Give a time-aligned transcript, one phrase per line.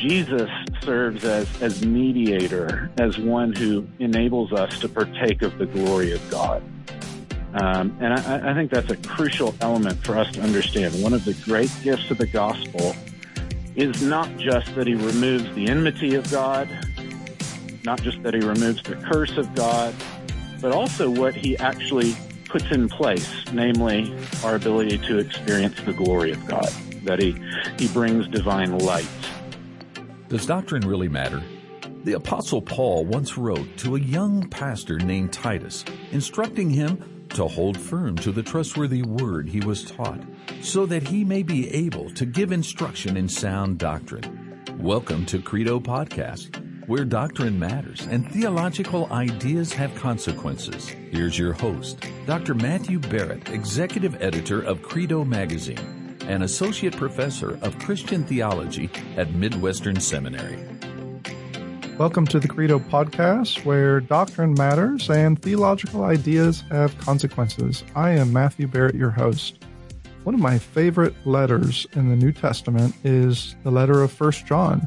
[0.00, 0.50] Jesus
[0.82, 6.30] serves as, as mediator, as one who enables us to partake of the glory of
[6.30, 6.62] God.
[7.54, 11.02] Um, and I, I think that's a crucial element for us to understand.
[11.02, 12.94] One of the great gifts of the gospel
[13.74, 16.68] is not just that he removes the enmity of God,
[17.84, 19.94] not just that he removes the curse of God,
[20.60, 26.32] but also what he actually puts in place, namely our ability to experience the glory
[26.32, 26.68] of God,
[27.04, 27.34] that he,
[27.78, 29.08] he brings divine light.
[30.28, 31.40] Does doctrine really matter?
[32.02, 37.78] The Apostle Paul once wrote to a young pastor named Titus, instructing him to hold
[37.78, 40.20] firm to the trustworthy word he was taught,
[40.62, 44.64] so that he may be able to give instruction in sound doctrine.
[44.80, 50.88] Welcome to Credo Podcast, where doctrine matters and theological ideas have consequences.
[50.88, 52.54] Here's your host, Dr.
[52.54, 55.95] Matthew Barrett, Executive Editor of Credo Magazine
[56.26, 60.58] and Associate Professor of Christian Theology at Midwestern Seminary.
[61.98, 67.84] Welcome to the Credo Podcast, where doctrine matters and theological ideas have consequences.
[67.94, 69.64] I am Matthew Barrett, your host.
[70.24, 74.86] One of my favorite letters in the New Testament is the letter of First John.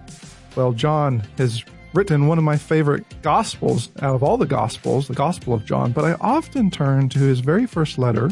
[0.56, 5.16] Well, John has written one of my favorite gospels out of all the gospels, the
[5.16, 8.30] Gospel of John, but I often turn to his very first letter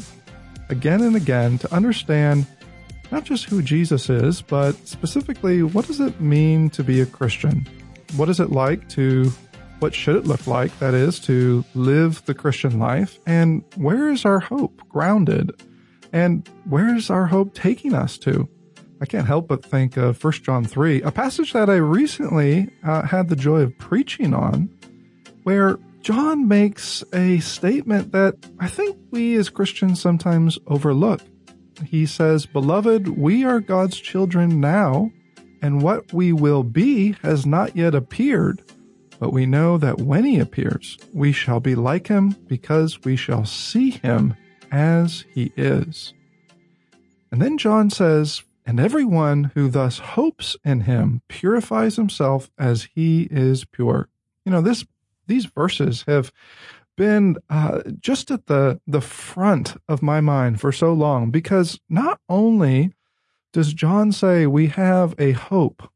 [0.69, 2.45] again and again to understand
[3.11, 7.67] not just who Jesus is, but specifically what does it mean to be a Christian?
[8.15, 9.31] what is it like to
[9.79, 13.19] what should it look like that is to live the christian life?
[13.27, 15.51] And where is our hope grounded?
[16.11, 18.49] And where is our hope taking us to?
[18.99, 23.03] I can't help but think of 1 john 3 a passage that i recently uh,
[23.03, 24.69] had the joy of preaching on
[25.43, 31.21] where john makes a statement that i think we as christians sometimes overlook
[31.85, 35.11] he says beloved we are god's children now
[35.61, 38.63] and what we will be has not yet appeared.
[39.19, 43.45] But we know that when he appears, we shall be like him because we shall
[43.45, 44.35] see him
[44.71, 46.13] as he is.
[47.31, 53.27] And then John says, And everyone who thus hopes in him purifies himself as he
[53.31, 54.09] is pure.
[54.45, 54.85] You know, this
[55.25, 56.31] these verses have
[56.97, 62.19] been uh, just at the the front of my mind for so long because not
[62.27, 62.93] only
[63.53, 65.89] does John say we have a hope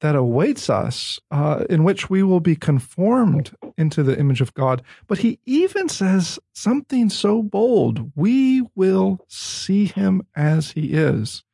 [0.00, 4.82] that awaits us uh, in which we will be conformed into the image of God.
[5.06, 11.44] But he even says something so bold we will see him as he is.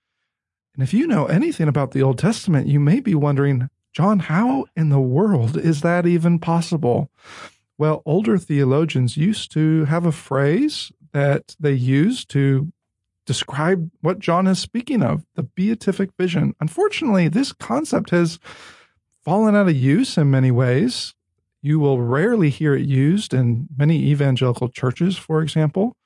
[0.74, 4.66] And if you know anything about the Old Testament, you may be wondering, John, how
[4.74, 7.10] in the world is that even possible?
[7.76, 12.72] Well, older theologians used to have a phrase that they used to
[13.26, 16.54] describe what John is speaking of the beatific vision.
[16.60, 18.38] Unfortunately, this concept has
[19.24, 21.14] fallen out of use in many ways.
[21.62, 25.96] You will rarely hear it used in many evangelical churches, for example.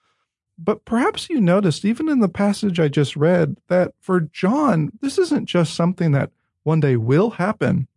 [0.57, 5.19] But perhaps you noticed, even in the passage I just read, that for John, this
[5.19, 6.31] isn't just something that
[6.63, 7.89] one day will happen,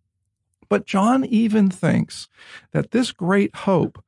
[0.72, 2.30] but John even thinks
[2.72, 4.02] that this great hope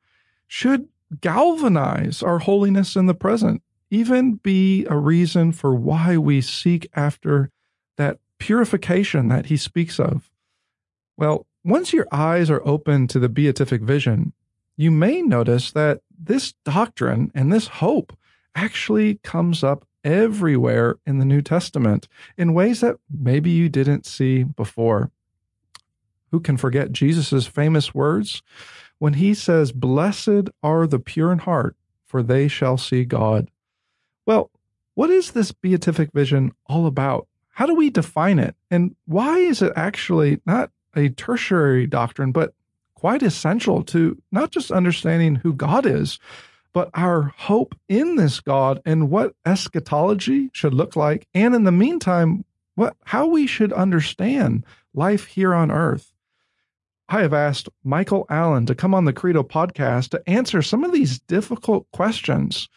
[0.48, 0.88] should
[1.20, 7.52] galvanize our holiness in the present even be a reason for why we seek after
[7.98, 10.32] that purification that he speaks of?
[11.18, 14.32] Well, once your eyes are open to the beatific vision,
[14.78, 18.18] you may notice that this doctrine and this hope
[18.56, 22.08] actually comes up everywhere in the New Testament
[22.38, 25.12] in ways that maybe you didn't see before.
[26.34, 28.42] Who can forget Jesus' famous words
[28.98, 31.76] when he says, Blessed are the pure in heart,
[32.08, 33.52] for they shall see God.
[34.26, 34.50] Well,
[34.96, 37.28] what is this beatific vision all about?
[37.50, 38.56] How do we define it?
[38.72, 42.56] And why is it actually not a tertiary doctrine, but
[42.96, 46.18] quite essential to not just understanding who God is,
[46.74, 51.28] but our hope in this God and what eschatology should look like.
[51.36, 54.66] And in the meantime, what, how we should understand
[54.96, 56.13] life here on earth.
[57.14, 60.92] I have asked Michael Allen to come on the Credo podcast to answer some of
[60.92, 62.70] these difficult questions.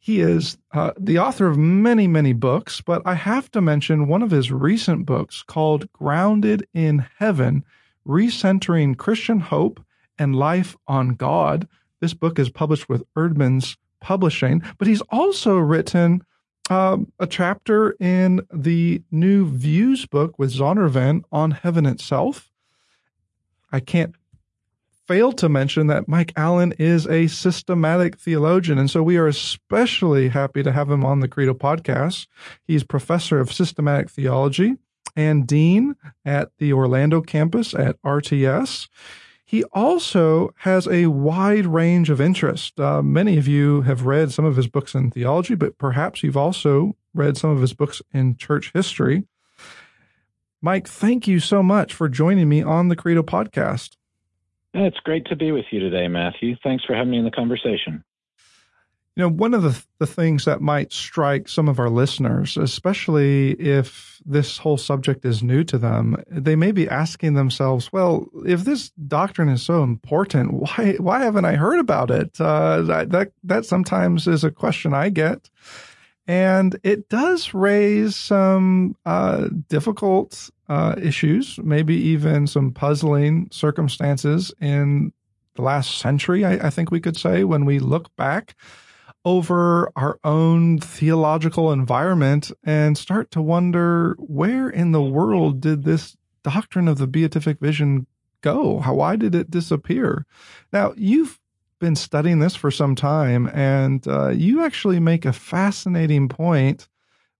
[0.00, 4.24] He is uh, the author of many, many books, but I have to mention one
[4.24, 7.64] of his recent books called Grounded in Heaven
[8.04, 9.80] Recentering Christian Hope
[10.18, 11.68] and Life on God.
[12.00, 16.24] This book is published with Eerdmans Publishing, but he's also written
[16.70, 22.50] um, a chapter in the new Views book with Zondervan on heaven itself.
[23.76, 24.14] I can't
[25.06, 28.78] fail to mention that Mike Allen is a systematic theologian.
[28.78, 32.26] And so we are especially happy to have him on the Credo podcast.
[32.66, 34.76] He's professor of systematic theology
[35.14, 35.94] and Dean
[36.24, 38.88] at the Orlando campus at RTS.
[39.44, 42.80] He also has a wide range of interest.
[42.80, 46.38] Uh, many of you have read some of his books in theology, but perhaps you've
[46.38, 49.24] also read some of his books in church history.
[50.66, 53.94] Mike, thank you so much for joining me on the Credo podcast.
[54.74, 56.56] It's great to be with you today, Matthew.
[56.60, 58.02] Thanks for having me in the conversation.
[59.14, 63.52] You know, one of the, the things that might strike some of our listeners, especially
[63.52, 68.64] if this whole subject is new to them, they may be asking themselves, well, if
[68.64, 72.40] this doctrine is so important, why, why haven't I heard about it?
[72.40, 75.48] Uh, that, that, that sometimes is a question I get.
[76.26, 85.12] And it does raise some uh, difficult uh, issues, maybe even some puzzling circumstances in
[85.54, 88.54] the last century, I, I think we could say, when we look back
[89.24, 96.16] over our own theological environment and start to wonder where in the world did this
[96.44, 98.06] doctrine of the beatific vision
[98.40, 98.78] go?
[98.78, 100.26] How, why did it disappear?
[100.72, 101.40] Now, you've
[101.78, 106.88] been studying this for some time, and uh, you actually make a fascinating point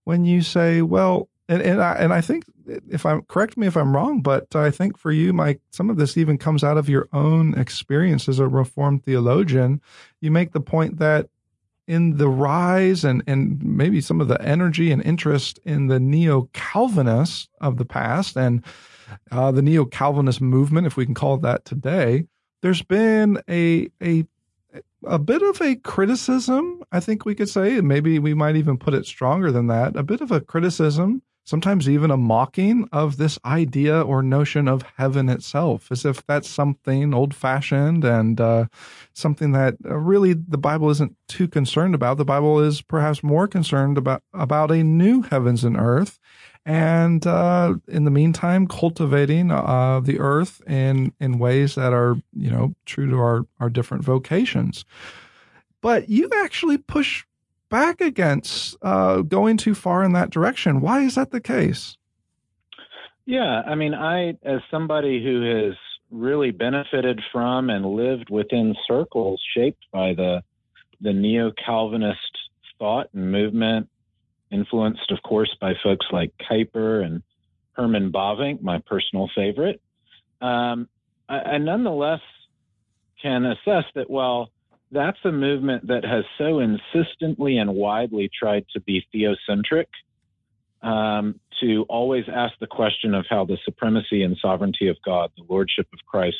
[0.03, 2.45] when you say, well, and, and I, and I think
[2.89, 5.97] if I'm correct me if I'm wrong, but I think for you, Mike, some of
[5.97, 9.81] this even comes out of your own experience as a Reformed theologian.
[10.19, 11.29] You make the point that
[11.87, 16.49] in the rise and, and maybe some of the energy and interest in the neo
[16.53, 18.63] Calvinists of the past and
[19.31, 22.25] uh, the neo Calvinist movement, if we can call it that today,
[22.67, 24.25] there's been a, a,
[25.05, 28.77] a bit of a criticism, I think we could say, and maybe we might even
[28.77, 33.15] put it stronger than that, a bit of a criticism sometimes even a mocking of
[33.15, 38.65] this idea or notion of heaven itself, as if that's something old fashioned and uh,
[39.13, 42.17] something that uh, really the Bible isn't too concerned about.
[42.17, 46.19] The Bible is perhaps more concerned about, about a new heavens and earth.
[46.67, 52.51] And uh, in the meantime, cultivating uh, the earth in, in ways that are, you
[52.51, 54.83] know, true to our, our different vocations.
[55.79, 57.23] But you actually push
[57.69, 60.81] back against uh, going too far in that direction.
[60.81, 61.97] Why is that the case?
[63.25, 65.75] Yeah, I mean, I, as somebody who has
[66.11, 70.43] really benefited from and lived within circles shaped by the
[70.99, 72.37] the neo Calvinist
[72.79, 73.87] thought and movement,
[74.51, 77.21] influenced, of course, by folks like Kuyper and
[77.73, 79.81] Herman Bavinck, my personal favorite.
[80.41, 80.87] Um,
[81.29, 82.21] I, I nonetheless
[83.21, 84.51] can assess that while
[84.91, 89.87] that's a movement that has so insistently and widely tried to be theocentric,
[90.81, 95.43] um, to always ask the question of how the supremacy and sovereignty of God, the
[95.49, 96.37] lordship of Christ,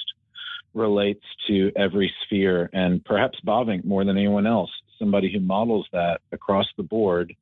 [0.73, 4.69] relates to every sphere, and perhaps Bavinck more than anyone else,
[4.99, 7.35] somebody who models that across the board.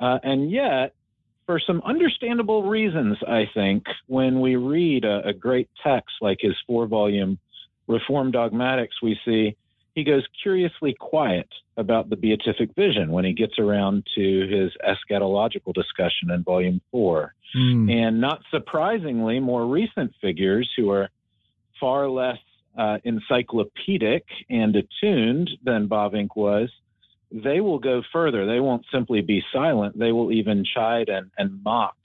[0.00, 0.94] Uh, and yet,
[1.46, 6.54] for some understandable reasons, I think, when we read a, a great text like his
[6.66, 7.38] four volume
[7.86, 9.56] Reform Dogmatics, we see
[9.94, 15.74] he goes curiously quiet about the beatific vision when he gets around to his eschatological
[15.74, 17.34] discussion in volume four.
[17.56, 17.92] Mm.
[17.92, 21.08] And not surprisingly, more recent figures who are
[21.80, 22.38] far less
[22.78, 26.70] uh, encyclopedic and attuned than Bavinck was,
[27.32, 28.46] they will go further.
[28.46, 29.98] They won't simply be silent.
[29.98, 31.96] They will even chide and, and mock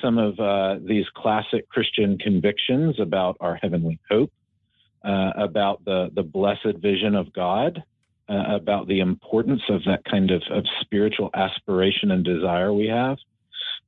[0.00, 4.32] some of uh, these classic Christian convictions about our heavenly hope
[5.04, 7.82] uh, about the, the blessed vision of God,
[8.28, 13.16] uh, about the importance of that kind of, of spiritual aspiration and desire we have.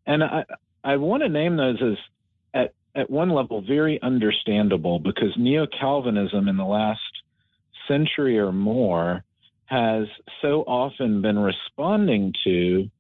[0.07, 0.45] And I,
[0.85, 1.99] I want to name those as,
[2.55, 7.01] at, at one level, very understandable because Neo Calvinism in the last
[7.87, 9.25] century or more
[9.69, 10.07] has
[10.41, 12.91] so often been responding to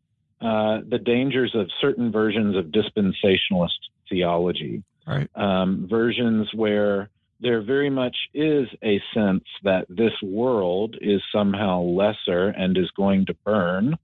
[0.40, 4.82] uh, the dangers of certain versions of dispensationalist theology.
[5.06, 5.28] Right.
[5.34, 7.08] Um, versions where
[7.40, 13.26] there very much is a sense that this world is somehow lesser and is going
[13.26, 13.96] to burn,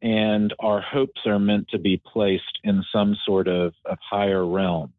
[0.00, 4.92] and our hopes are meant to be placed in some sort of, of higher realm.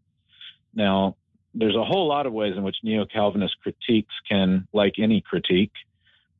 [0.74, 1.16] Now,
[1.54, 5.72] there's a whole lot of ways in which neo Calvinist critiques can, like any critique,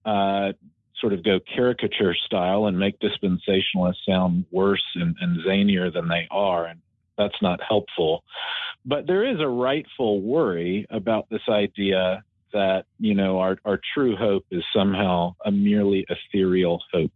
[0.06, 0.54] uh,
[1.00, 6.28] sort of go caricature style and make dispensationalists sound worse and, and zanier than they
[6.32, 6.66] are.
[6.66, 6.80] And
[7.18, 8.24] that's not helpful.
[8.86, 14.16] But there is a rightful worry about this idea that, you know, our, our true
[14.16, 17.12] hope is somehow a merely ethereal hope.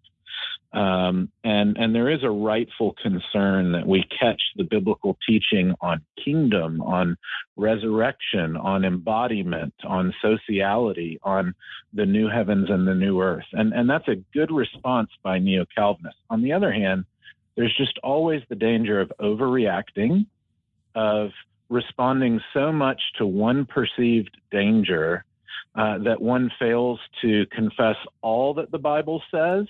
[0.72, 6.02] Um, and, and there is a rightful concern that we catch the biblical teaching on
[6.24, 7.18] kingdom, on
[7.58, 11.56] resurrection, on embodiment, on sociality, on
[11.94, 13.46] the new heavens and the new earth.
[13.54, 16.22] And, and that's a good response by neo Calvinists.
[16.30, 17.06] On the other hand,
[17.56, 20.28] there's just always the danger of overreacting
[20.96, 21.32] of
[21.70, 25.26] responding so much to one perceived danger
[25.76, 29.66] uh, that one fails to confess all that the Bible says,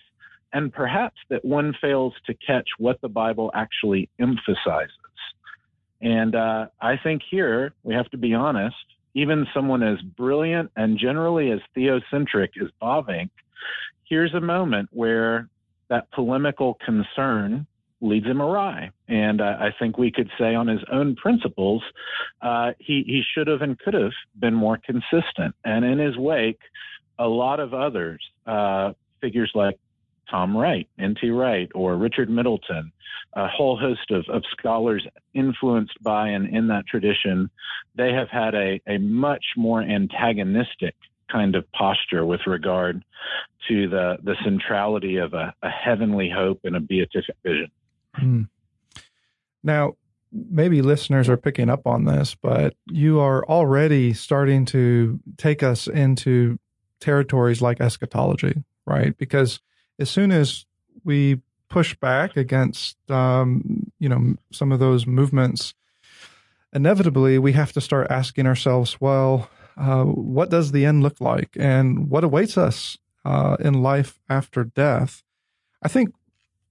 [0.54, 4.96] and perhaps that one fails to catch what the Bible actually emphasizes.
[6.02, 8.76] And uh, I think here we have to be honest.
[9.16, 13.30] Even someone as brilliant and generally as theocentric as Bavinck,
[14.08, 15.50] here's a moment where
[15.90, 17.66] that polemical concern
[18.02, 18.92] leads him awry.
[19.08, 21.84] And uh, I think we could say, on his own principles,
[22.42, 25.56] uh, he he should have and could have been more consistent.
[25.66, 26.60] And in his wake,
[27.18, 29.78] a lot of others, uh, figures like
[30.30, 31.30] Tom Wright, N.T.
[31.30, 32.92] Wright, or Richard Middleton,
[33.34, 37.50] a whole host of, of scholars influenced by and in that tradition,
[37.96, 40.96] they have had a, a much more antagonistic
[41.32, 43.04] kind of posture with regard
[43.68, 47.70] to the, the centrality of a, a heavenly hope and a beatific vision.
[48.16, 48.44] Hmm.
[49.64, 49.96] Now,
[50.32, 55.88] maybe listeners are picking up on this, but you are already starting to take us
[55.88, 56.60] into
[57.00, 59.18] territories like eschatology, right?
[59.18, 59.60] Because
[60.00, 60.66] as soon as
[61.04, 65.74] we push back against, um, you know, some of those movements,
[66.74, 71.56] inevitably we have to start asking ourselves, well, uh, what does the end look like,
[71.58, 75.24] and what awaits us uh, in life after death?
[75.82, 76.14] I think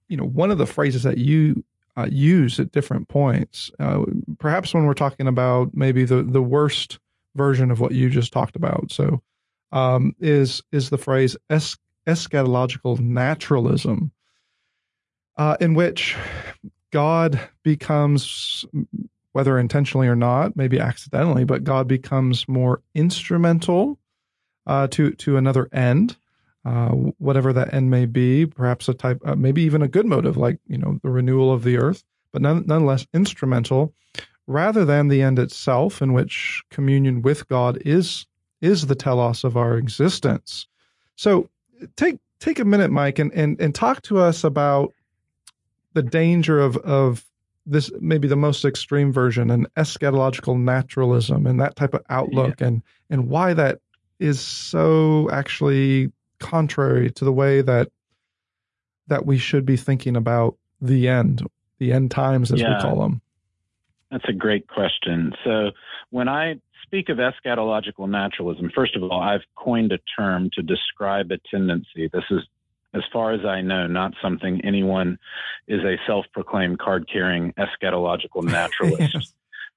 [0.09, 1.65] you know, one of the phrases that you
[1.97, 4.05] uh, use at different points, uh,
[4.39, 6.99] perhaps when we're talking about maybe the the worst
[7.35, 9.23] version of what you just talked about, so
[9.73, 11.77] um, is is the phrase es-
[12.09, 14.11] eschatological naturalism,
[15.37, 16.17] uh, in which
[16.91, 18.65] God becomes,
[19.33, 23.99] whether intentionally or not, maybe accidentally, but God becomes more instrumental
[24.67, 26.17] uh, to to another end
[26.69, 30.37] uh, whatever that end may be, perhaps a type, uh, maybe even a good motive,
[30.37, 33.95] like you know the renewal of the earth, but none, nonetheless instrumental,
[34.47, 38.27] rather than the end itself, in which communion with God is
[38.61, 40.67] is the telos of our existence.
[41.17, 41.49] So
[41.97, 44.93] take take a minute, Mike, and and, and talk to us about
[45.95, 47.25] the danger of of
[47.67, 52.69] this maybe the most extreme version, an eschatological naturalism and that type of outlook, yeah.
[52.69, 53.81] and and why that
[54.19, 57.89] is so actually contrary to the way that
[59.09, 61.43] that we should be thinking about the end,
[61.79, 62.77] the end times as yeah.
[62.77, 63.21] we call them?
[64.11, 65.33] That's a great question.
[65.45, 65.71] So
[66.11, 71.31] when I speak of eschatological naturalism, first of all, I've coined a term to describe
[71.31, 72.09] a tendency.
[72.13, 72.41] This is,
[72.95, 75.19] as far as I know, not something anyone
[75.67, 79.15] is a self proclaimed card carrying eschatological naturalist.
[79.15, 79.33] yes.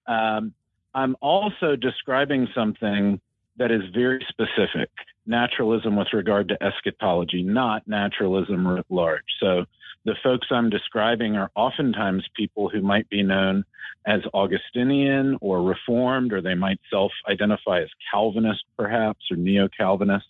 [0.08, 0.54] um,
[0.94, 3.20] I'm also describing something
[3.58, 4.90] that is very specific
[5.26, 9.24] naturalism with regard to eschatology, not naturalism writ large.
[9.40, 9.66] So
[10.06, 13.64] the folks I'm describing are oftentimes people who might be known
[14.06, 20.26] as Augustinian or Reformed, or they might self identify as Calvinist, perhaps, or Neo Calvinist.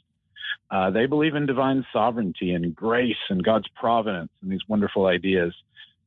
[0.69, 5.53] Uh, they believe in divine sovereignty and grace and God's providence and these wonderful ideas.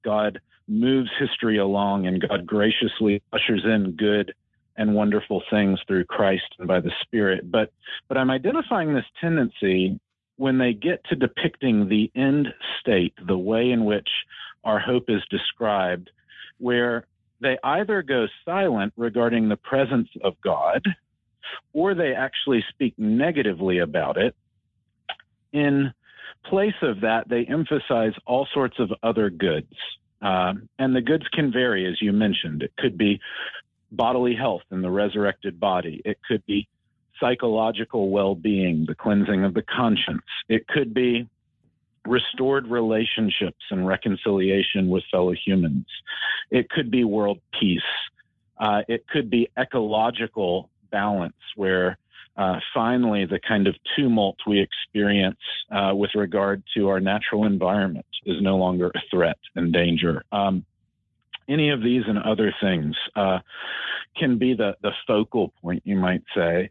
[0.05, 4.35] God moves history along and God graciously ushers in good
[4.77, 7.51] and wonderful things through Christ and by the Spirit.
[7.51, 7.73] But
[8.09, 9.99] but I'm identifying this tendency
[10.37, 12.49] when they get to depicting the end
[12.81, 14.09] state, the way in which
[14.65, 16.11] our hope is described,
[16.59, 17.07] where
[17.41, 20.85] they either go silent regarding the presence of God,
[21.73, 24.35] or they actually speak negatively about it.
[25.53, 25.93] In
[26.47, 29.73] place of that, they emphasize all sorts of other goods.
[30.21, 32.63] Uh, and the goods can vary, as you mentioned.
[32.63, 33.21] It could be
[33.93, 36.01] bodily health in the resurrected body.
[36.05, 36.67] It could be
[37.21, 40.23] psychological well being, the cleansing of the conscience.
[40.49, 41.29] It could be
[42.07, 45.87] restored relationships and reconciliation with fellow humans.
[46.51, 47.81] It could be world peace.
[48.59, 51.99] Uh, it could be ecological balance, where
[52.37, 55.39] uh, finally the kind of tumult we experience
[55.71, 60.25] uh, with regard to our natural environment is no longer a threat and danger.
[60.33, 60.65] Um,
[61.49, 63.39] any of these and other things uh,
[64.17, 66.71] can be the, the focal point, you might say.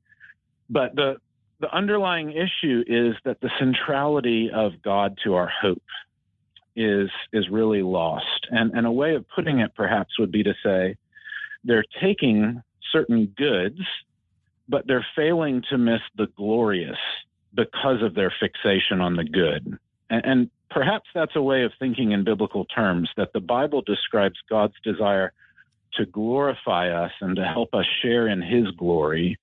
[0.70, 1.18] But the,
[1.60, 5.84] the underlying issue is that the centrality of God to our hope
[6.76, 8.48] is, is really lost.
[8.50, 10.96] And, and a way of putting it perhaps would be to say
[11.64, 13.80] they're taking certain goods,
[14.68, 16.98] but they're failing to miss the glorious
[17.54, 19.78] because of their fixation on the good.
[20.10, 24.36] And, and perhaps that's a way of thinking in biblical terms that the Bible describes
[24.50, 25.34] God's desire
[25.94, 29.38] to glorify us and to help us share in his glory.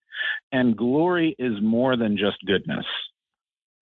[0.53, 2.87] And glory is more than just goodness.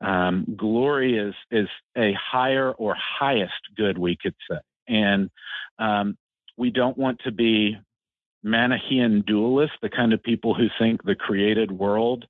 [0.00, 4.58] Um, glory is is a higher or highest good, we could say.
[4.86, 5.30] And
[5.78, 6.16] um,
[6.56, 7.76] we don't want to be
[8.44, 12.24] Manichean dualists, the kind of people who think the created world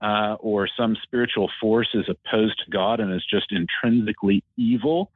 [0.00, 5.10] uh, or some spiritual force is opposed to God and is just intrinsically evil.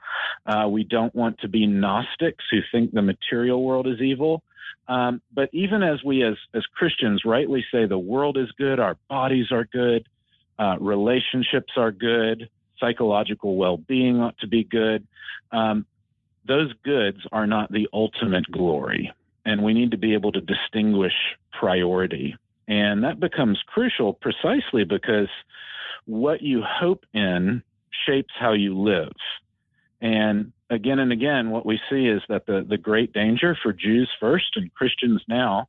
[0.47, 4.42] Uh, we don't want to be Gnostics who think the material world is evil.
[4.88, 8.96] Um, but even as we, as, as Christians, rightly say the world is good, our
[9.08, 10.08] bodies are good,
[10.58, 12.48] uh, relationships are good,
[12.80, 15.06] psychological well being ought to be good.
[15.52, 15.87] Um,
[16.46, 19.12] those goods are not the ultimate glory.
[19.44, 21.14] And we need to be able to distinguish
[21.52, 22.37] priority.
[22.66, 25.28] And that becomes crucial precisely because
[26.04, 27.62] what you hope in
[28.06, 29.12] shapes how you live.
[30.00, 34.10] And again and again, what we see is that the, the great danger for Jews
[34.20, 35.68] first and Christians now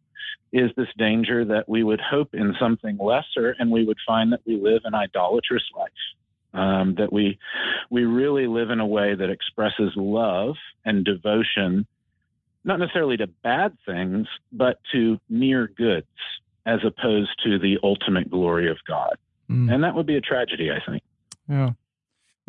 [0.52, 4.42] is this danger that we would hope in something lesser and we would find that
[4.46, 5.92] we live an idolatrous life.
[6.52, 7.38] Um, that we
[7.92, 11.86] we really live in a way that expresses love and devotion,
[12.64, 16.08] not necessarily to bad things, but to mere goods
[16.66, 19.16] as opposed to the ultimate glory of God.
[19.48, 19.72] Mm.
[19.72, 21.04] And that would be a tragedy, I think.
[21.48, 21.72] Yeah.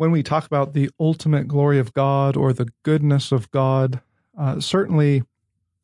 [0.01, 4.01] When we talk about the ultimate glory of God or the goodness of God,
[4.35, 5.21] uh, certainly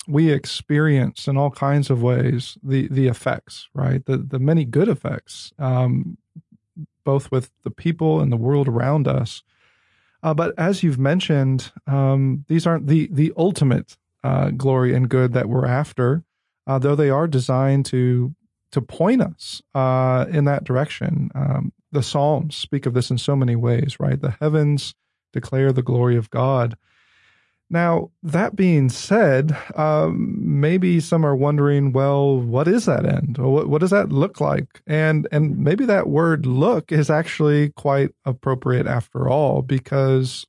[0.08, 4.04] we experience in all kinds of ways the the effects, right?
[4.04, 6.18] The the many good effects, um,
[7.04, 9.44] both with the people and the world around us.
[10.24, 15.34] Uh, but as you've mentioned, um, these aren't the the ultimate uh, glory and good
[15.34, 16.24] that we're after
[16.66, 18.34] uh, though they are designed to
[18.72, 21.30] to point us uh, in that direction.
[21.36, 24.20] Um, the Psalms speak of this in so many ways, right?
[24.20, 24.94] The heavens
[25.34, 26.78] declare the glory of God.
[27.70, 33.38] Now, that being said, um, maybe some are wondering, well, what is that end?
[33.40, 34.82] Or what, what does that look like?
[34.88, 40.46] And and maybe that word "look" is actually quite appropriate after all, because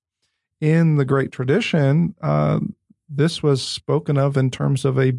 [0.60, 2.60] in the great tradition, uh,
[3.08, 5.14] this was spoken of in terms of a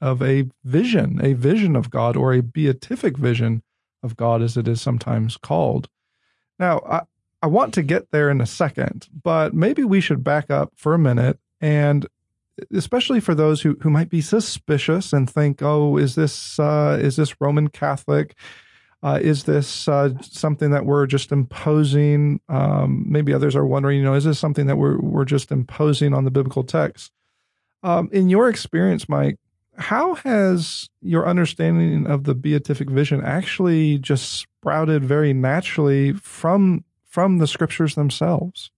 [0.00, 3.62] of a vision, a vision of God, or a beatific vision
[4.04, 5.88] of God, as it is sometimes called.
[6.58, 7.02] Now, I,
[7.42, 10.94] I want to get there in a second, but maybe we should back up for
[10.94, 12.06] a minute and
[12.72, 17.16] especially for those who, who might be suspicious and think, oh, is this uh, is
[17.16, 18.36] this Roman Catholic?
[19.02, 22.40] Uh, is this uh, something that we're just imposing?
[22.48, 26.14] Um, maybe others are wondering, you know, is this something that we're we're just imposing
[26.14, 27.12] on the biblical text?
[27.82, 29.38] Um, in your experience, Mike,
[29.76, 37.38] how has your understanding of the beatific vision actually just sprouted very naturally from from
[37.38, 38.70] the scriptures themselves?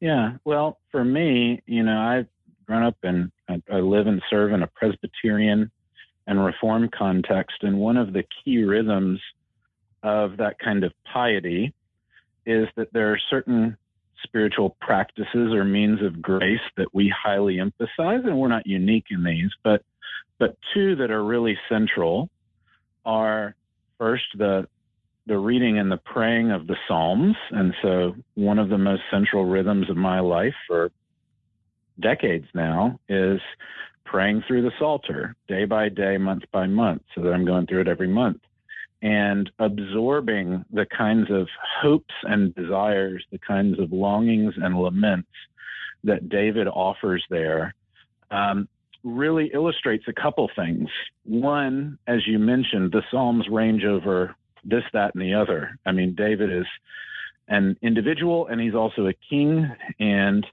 [0.00, 2.26] Yeah, well, for me, you know, I've
[2.66, 5.70] grown up and I live and serve in a Presbyterian
[6.26, 9.20] and Reformed context, and one of the key rhythms
[10.02, 11.72] of that kind of piety
[12.46, 13.76] is that there are certain
[14.22, 19.24] spiritual practices or means of grace that we highly emphasize, and we're not unique in
[19.24, 19.82] these, but
[20.38, 22.28] but two that are really central
[23.04, 23.54] are
[23.98, 24.66] first the
[25.26, 29.44] the reading and the praying of the Psalms, and so one of the most central
[29.44, 30.90] rhythms of my life for
[32.00, 33.40] decades now is
[34.04, 37.82] praying through the Psalter day by day, month by month, so that I'm going through
[37.82, 38.40] it every month
[39.02, 41.48] and absorbing the kinds of
[41.80, 45.28] hopes and desires, the kinds of longings and laments
[46.04, 47.74] that David offers there,
[48.30, 48.68] um,
[49.04, 50.88] really illustrates a couple things.
[51.24, 54.34] One, as you mentioned, the Psalms range over
[54.64, 55.78] this, that, and the other.
[55.86, 56.66] I mean, David is
[57.48, 59.70] an individual and he's also a king.
[59.98, 60.46] And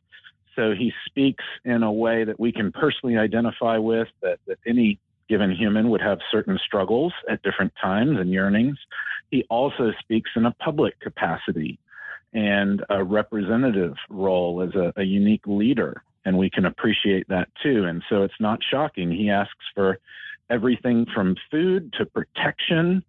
[0.55, 4.99] so he speaks in a way that we can personally identify with, that, that any
[5.27, 8.77] given human would have certain struggles at different times and yearnings.
[9.31, 11.79] He also speaks in a public capacity
[12.33, 16.03] and a representative role as a, a unique leader.
[16.25, 17.85] And we can appreciate that too.
[17.85, 19.11] And so it's not shocking.
[19.11, 19.99] He asks for
[20.49, 23.03] everything from food to protection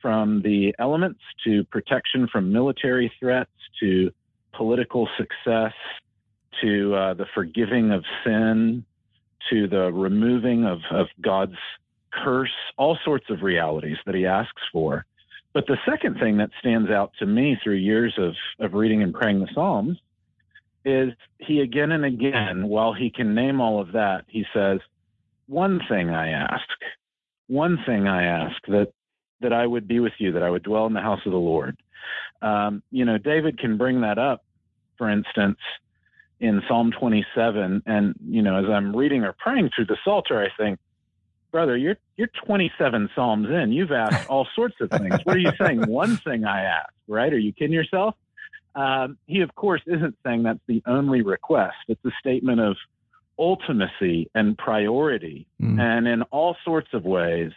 [0.00, 4.10] from the elements to protection from military threats to
[4.54, 5.74] political success
[6.62, 8.84] to uh, the forgiving of sin
[9.50, 11.56] to the removing of, of God's
[12.12, 15.06] curse, all sorts of realities that he asks for.
[15.52, 19.12] But the second thing that stands out to me through years of, of reading and
[19.12, 19.98] praying the Psalms
[20.84, 24.80] is he again and again, while he can name all of that, he says,
[25.46, 26.68] One thing I ask,
[27.48, 28.92] one thing I ask that
[29.40, 31.38] that I would be with you, that I would dwell in the house of the
[31.38, 31.76] Lord.
[32.42, 34.44] Um, you know, David can bring that up,
[34.98, 35.58] for instance,
[36.40, 37.82] in Psalm 27.
[37.86, 40.78] And, you know, as I'm reading or praying through the Psalter, I think,
[41.52, 43.72] brother, you're, you're 27 Psalms in.
[43.72, 45.14] You've asked all sorts of things.
[45.24, 45.86] What are you saying?
[45.86, 47.32] One thing I asked, right?
[47.32, 48.14] Are you kidding yourself?
[48.74, 51.76] Um, he, of course, isn't saying that's the only request.
[51.88, 52.76] It's a statement of
[53.38, 55.80] ultimacy and priority, mm.
[55.80, 57.52] and in all sorts of ways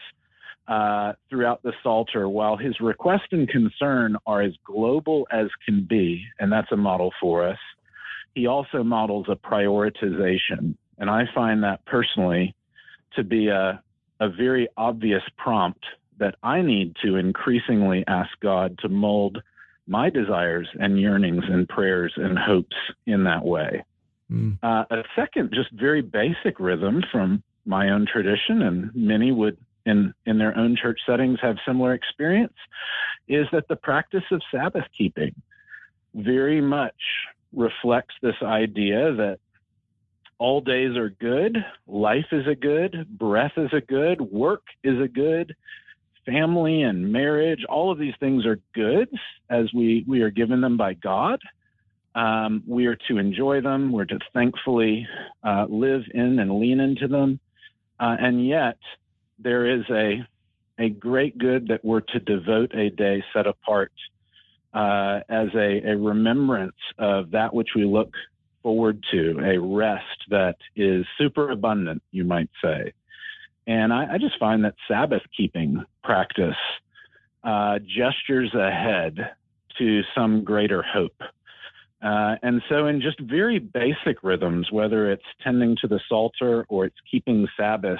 [0.67, 6.24] uh, throughout the Psalter, while his request and concern are as global as can be,
[6.39, 7.60] and that's a model for us,
[8.36, 10.76] he also models a prioritization.
[10.98, 12.56] And I find that personally
[13.15, 13.82] to be a,
[14.19, 15.84] a very obvious prompt
[16.19, 19.41] that I need to increasingly ask God to mold
[19.88, 23.84] my desires and yearnings and prayers and hopes in that way.
[24.32, 24.58] Mm.
[24.63, 30.13] Uh, a second, just very basic rhythm from my own tradition, and many would in
[30.26, 32.54] in their own church settings have similar experience,
[33.28, 35.36] is that the practice of Sabbath keeping
[36.15, 36.96] very much
[37.54, 39.39] reflects this idea that
[40.39, 45.08] all days are good, life is a good, breath is a good, work is a
[45.08, 45.56] good,
[46.26, 49.12] family and marriage, all of these things are goods
[49.50, 51.39] as we, we are given them by God.
[52.16, 53.92] Um, we are to enjoy them.
[53.92, 55.08] We're to thankfully
[55.44, 57.39] uh, live in and lean into them.
[58.00, 58.78] Uh, and yet,
[59.39, 60.26] there is a,
[60.80, 63.92] a great good that we're to devote a day set apart
[64.74, 68.14] uh, as a, a remembrance of that which we look
[68.62, 72.94] forward to, a rest that is super abundant, you might say.
[73.68, 76.56] And I, I just find that Sabbath keeping practice
[77.44, 79.18] uh, gestures ahead
[79.78, 81.22] to some greater hope.
[82.02, 86.86] Uh, and so, in just very basic rhythms, whether it's tending to the Psalter or
[86.86, 88.00] it's keeping Sabbath,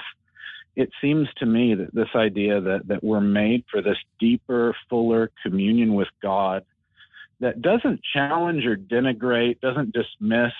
[0.76, 5.30] it seems to me that this idea that, that we're made for this deeper, fuller
[5.42, 6.64] communion with God
[7.40, 10.52] that doesn't challenge or denigrate, doesn't dismiss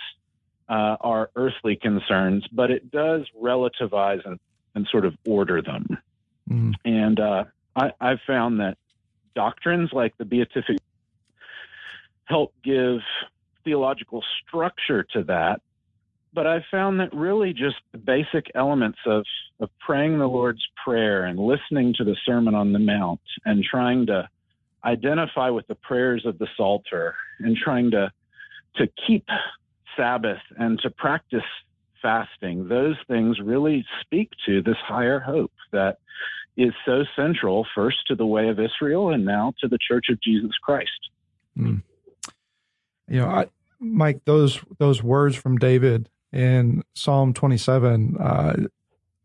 [0.68, 4.38] uh, our earthly concerns, but it does relativize and
[4.74, 5.87] and sort of order them.
[6.50, 6.72] Mm.
[6.85, 7.44] And uh,
[7.77, 8.77] I, I've found that
[9.35, 10.79] doctrines like the beatific
[12.24, 12.98] help give
[13.64, 15.61] theological structure to that.
[16.35, 19.25] But I found that really just the basic elements of,
[19.61, 24.07] of praying the Lord's Prayer and listening to the Sermon on the Mount and trying
[24.07, 24.29] to
[24.85, 28.11] identify with the prayers of the Psalter and trying to
[28.77, 29.25] to keep
[29.97, 31.44] Sabbath and to practice
[32.03, 35.99] fasting, those things really speak to this higher hope that
[36.57, 40.20] is so central first to the way of Israel and now to the Church of
[40.20, 40.90] Jesus Christ.
[41.59, 41.83] Mm.
[43.09, 43.47] You know, I,
[43.81, 48.57] Mike, those those words from David in Psalm 27, uh,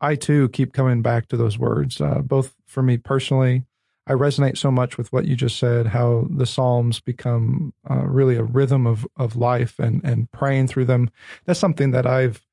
[0.00, 3.64] I too keep coming back to those words, uh, both for me personally.
[4.06, 8.36] I resonate so much with what you just said, how the Psalms become uh, really
[8.36, 11.10] a rhythm of, of life and, and praying through them.
[11.44, 12.44] That's something that I've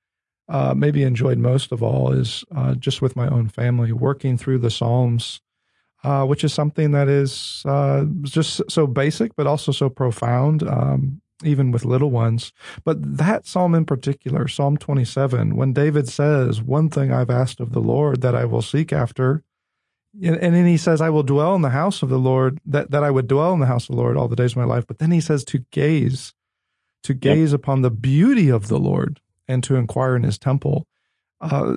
[0.50, 4.60] uh, maybe enjoyed most of all is uh, just with my own family, working through
[4.60, 5.42] the Psalms,
[6.04, 7.64] uh, which is something that is
[8.24, 12.52] just so basic, but also so profound, um, even with little ones.
[12.84, 17.74] But that psalm in particular, Psalm 27, when David says, One thing I've asked of
[17.74, 19.44] the Lord that I will seek after,
[20.20, 23.04] and then he says, I will dwell in the house of the Lord, that, that
[23.04, 24.88] I would dwell in the house of the Lord all the days of my life.
[24.88, 26.34] But then he says to gaze,
[27.04, 27.60] to gaze yep.
[27.60, 30.88] upon the beauty of the Lord and to inquire in his temple.
[31.40, 31.76] Uh,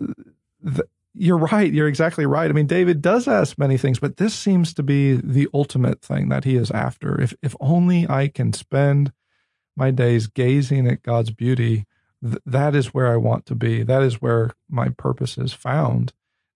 [1.12, 1.70] you're right.
[1.70, 2.48] You're exactly right.
[2.48, 6.28] I mean, David does ask many things, but this seems to be the ultimate thing
[6.30, 7.20] that he is after.
[7.20, 9.12] If if only I can spend
[9.80, 11.86] my days gazing at God's beauty,
[12.22, 13.82] th- that is where I want to be.
[13.82, 16.12] That is where my purpose is found.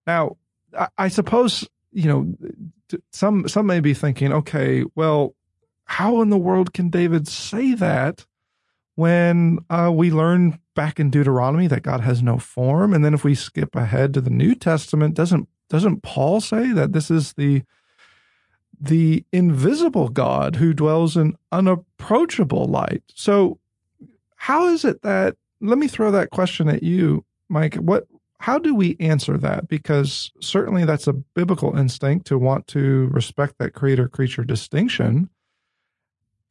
[0.06, 0.36] Now,
[0.78, 5.34] I, I suppose you know some some may be thinking, okay, well,
[5.86, 8.26] how in the world can David say that
[8.94, 12.92] when uh, we learn back in Deuteronomy that God has no form.
[12.92, 16.92] And then if we skip ahead to the New Testament, doesn't doesn't Paul say that
[16.92, 17.62] this is the
[18.84, 23.02] the invisible God who dwells in unapproachable light?
[23.14, 23.58] So
[24.36, 27.76] how is it that let me throw that question at you, Mike.
[27.76, 28.06] What
[28.38, 29.68] how do we answer that?
[29.68, 35.30] Because certainly that's a biblical instinct to want to respect that creator creature distinction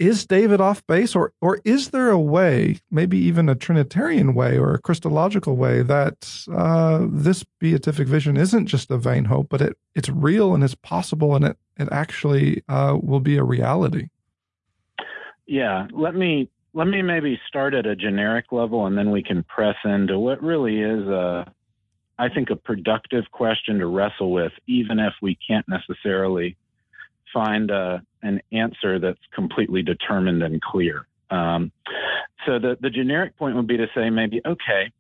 [0.08, 4.58] is David off base, or or is there a way, maybe even a Trinitarian way
[4.58, 9.62] or a Christological way, that uh, this beatific vision isn't just a vain hope, but
[9.62, 14.10] it it's real and it's possible, and it it actually uh, will be a reality?
[15.46, 19.44] Yeah, let me let me maybe start at a generic level, and then we can
[19.44, 21.52] press into what really is a,
[22.18, 26.58] I think, a productive question to wrestle with, even if we can't necessarily
[27.34, 31.08] find a, an answer that's completely determined and clear.
[31.30, 31.72] Um,
[32.46, 34.92] so the, the generic point would be to say maybe, okay,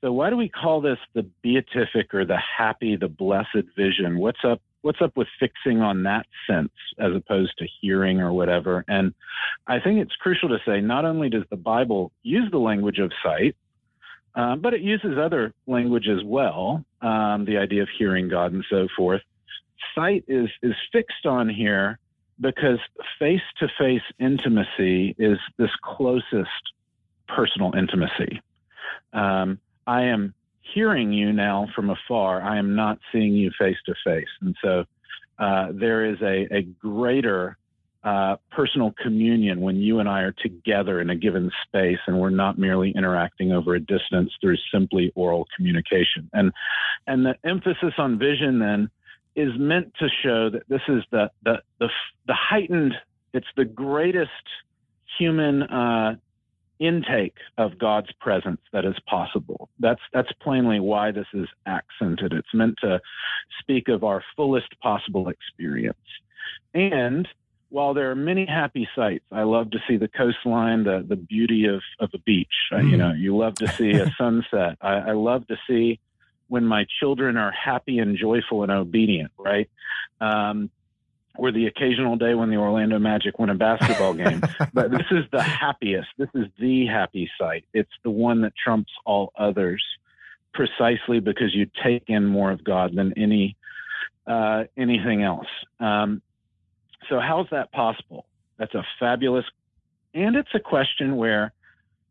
[0.00, 4.18] so why do we call this the beatific or the happy, the blessed vision?
[4.18, 4.60] What's up?
[4.82, 8.84] What's up with fixing on that sense as opposed to hearing or whatever?
[8.88, 9.12] And
[9.66, 13.12] I think it's crucial to say not only does the Bible use the language of
[13.22, 13.56] sight,
[14.34, 18.64] Um, but it uses other language as well, um, the idea of hearing God and
[18.70, 19.22] so forth.
[19.94, 21.98] Sight is is fixed on here
[22.40, 22.78] because
[23.18, 26.72] face to face intimacy is this closest
[27.28, 28.40] personal intimacy.
[29.12, 32.40] Um, I am hearing you now from afar.
[32.42, 34.84] I am not seeing you face to face, and so
[35.38, 37.56] uh, there is a, a greater
[38.02, 42.30] uh, personal communion when you and I are together in a given space and we're
[42.30, 46.30] not merely interacting over a distance through simply oral communication.
[46.32, 46.52] And
[47.06, 48.90] and the emphasis on vision then
[49.36, 51.88] is meant to show that this is the the the,
[52.26, 52.94] the heightened.
[53.32, 54.30] It's the greatest
[55.18, 56.16] human uh,
[56.80, 59.68] intake of God's presence that is possible.
[59.78, 62.32] That's that's plainly why this is accented.
[62.32, 63.00] It's meant to
[63.60, 65.98] speak of our fullest possible experience.
[66.74, 67.28] And
[67.68, 71.66] while there are many happy sights, I love to see the coastline, the the beauty
[71.66, 72.48] of of a beach.
[72.72, 72.90] Mm.
[72.90, 74.78] you know, you love to see a sunset.
[74.80, 76.00] I, I love to see
[76.50, 79.30] when my children are happy and joyful and obedient.
[79.38, 79.70] Right.
[80.20, 80.68] Um,
[81.38, 84.42] or the occasional day when the Orlando Magic win a basketball game.
[84.74, 86.08] but this is the happiest.
[86.18, 87.64] This is the happy sight.
[87.72, 89.82] It's the one that trumps all others,
[90.52, 93.56] precisely because you take in more of God than any
[94.26, 95.46] uh, anything else.
[95.78, 96.20] Um,
[97.08, 98.26] so how's that possible?
[98.58, 99.44] That's a fabulous,
[100.12, 101.52] and it's a question where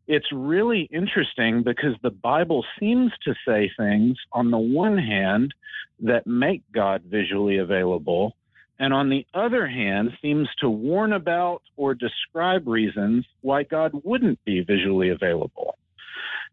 [0.06, 5.54] it's really interesting because the Bible seems to say things on the one hand
[6.00, 8.34] that make God visually available
[8.80, 14.42] and on the other hand, seems to warn about or describe reasons why God wouldn't
[14.46, 15.76] be visually available.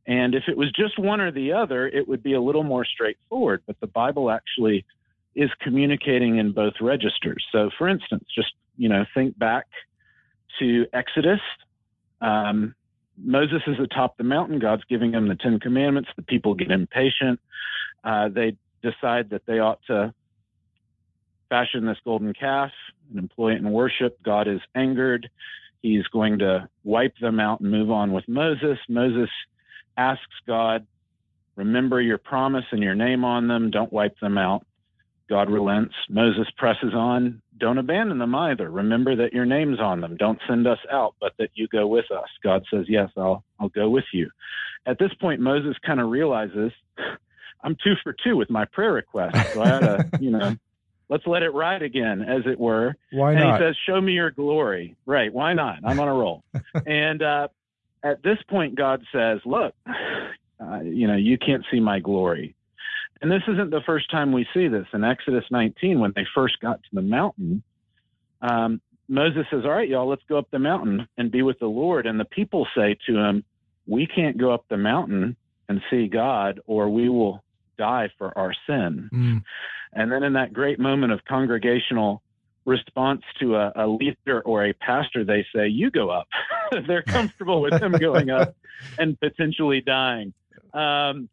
[0.06, 2.84] And if it was just one or the other, it would be a little more
[2.84, 3.64] straightforward.
[3.66, 4.86] But the Bible actually
[5.36, 7.46] is communicating in both registers.
[7.54, 9.66] So, for instance, just you know, think back
[10.60, 11.40] to Exodus.
[12.20, 12.76] Um,
[13.22, 14.60] Moses is atop the mountain.
[14.60, 16.10] God's giving him the Ten Commandments.
[16.16, 17.40] The people get impatient.
[18.04, 20.14] Uh, they decide that they ought to
[21.50, 22.72] fashion this golden calf
[23.10, 24.22] and employ it in worship.
[24.24, 25.30] God is angered.
[25.82, 28.78] He's going to wipe them out and move on with Moses.
[28.90, 29.30] Moses
[29.96, 30.86] asks God,
[31.56, 33.72] Remember your promise and your name on them.
[33.72, 34.66] Don't wipe them out.
[35.28, 35.96] God relents.
[36.08, 37.42] Moses presses on.
[37.60, 38.70] Don't abandon them either.
[38.70, 40.18] Remember that your name's on them.
[40.18, 42.28] Don't send us out, but that you go with us.
[42.44, 44.30] God says, Yes, I'll, I'll go with you.
[44.86, 46.72] At this point, Moses kind of realizes,
[47.64, 49.36] I'm two for two with my prayer request.
[49.54, 50.56] So I had to, you know,
[51.10, 52.96] let's let it ride again, as it were.
[53.12, 53.60] Why and not?
[53.60, 55.34] he says, "Show me your glory." Right?
[55.34, 55.80] Why not?
[55.84, 56.44] I'm on a roll.
[56.86, 57.48] and uh,
[58.04, 62.56] at this point, God says, "Look, uh, you know, you can't see my glory."
[63.22, 64.86] And this isn't the first time we see this.
[64.94, 67.64] In Exodus 19, when they first got to the mountain,
[68.42, 71.68] um, Moses says, All right, y'all, let's go up the mountain and be with the
[71.68, 72.06] Lord.
[72.06, 73.44] And the people say to him,
[73.86, 75.36] We can't go up the mountain
[75.70, 77.44] and see God, or we will
[77.78, 79.10] die for our sin.
[79.14, 79.44] Mm.
[79.94, 82.22] And then in that great moment of congregational
[82.66, 86.28] response to a, a leader or a pastor, they say, You go up.
[86.88, 88.56] They're comfortable with him going up
[89.00, 90.34] and potentially dying.
[90.74, 91.30] Um,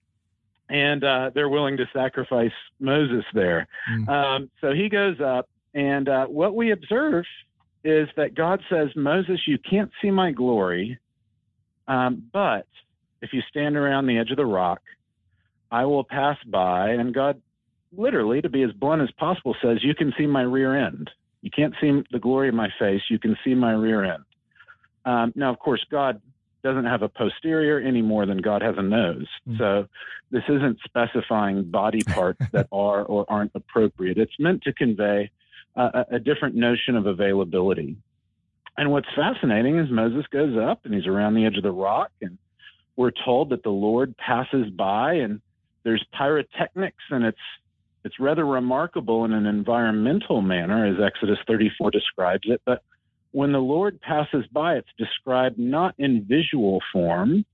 [0.69, 3.67] and uh, they're willing to sacrifice Moses there.
[3.91, 4.09] Mm.
[4.09, 7.25] Um, so he goes up, and uh, what we observe
[7.85, 10.99] is that God says, Moses, you can't see my glory,
[11.87, 12.67] um, but
[13.21, 14.81] if you stand around the edge of the rock,
[15.71, 16.91] I will pass by.
[16.91, 17.41] And God
[17.97, 21.11] literally, to be as blunt as possible, says, You can see my rear end.
[21.43, 23.03] You can't see the glory of my face.
[23.11, 24.25] You can see my rear end.
[25.05, 26.23] Um, now, of course, God
[26.65, 29.29] doesn't have a posterior any more than God has a nose.
[29.47, 29.59] Mm-hmm.
[29.59, 29.87] So
[30.31, 34.19] this isn't specifying body parts that are or aren't appropriate.
[34.19, 35.31] It's meant to convey
[35.77, 37.97] a, a different notion of availability.
[38.77, 42.11] And what's fascinating is Moses goes up and he's around the edge of the rock,
[42.21, 42.39] and
[42.97, 45.41] we're told that the Lord passes by, and
[45.85, 47.39] there's pyrotechnics, and it's
[48.05, 52.61] it's rather remarkable in an environmental manner, as Exodus 34 describes it.
[52.67, 52.83] But
[53.35, 57.45] when the Lord passes by, it's described not in visual form,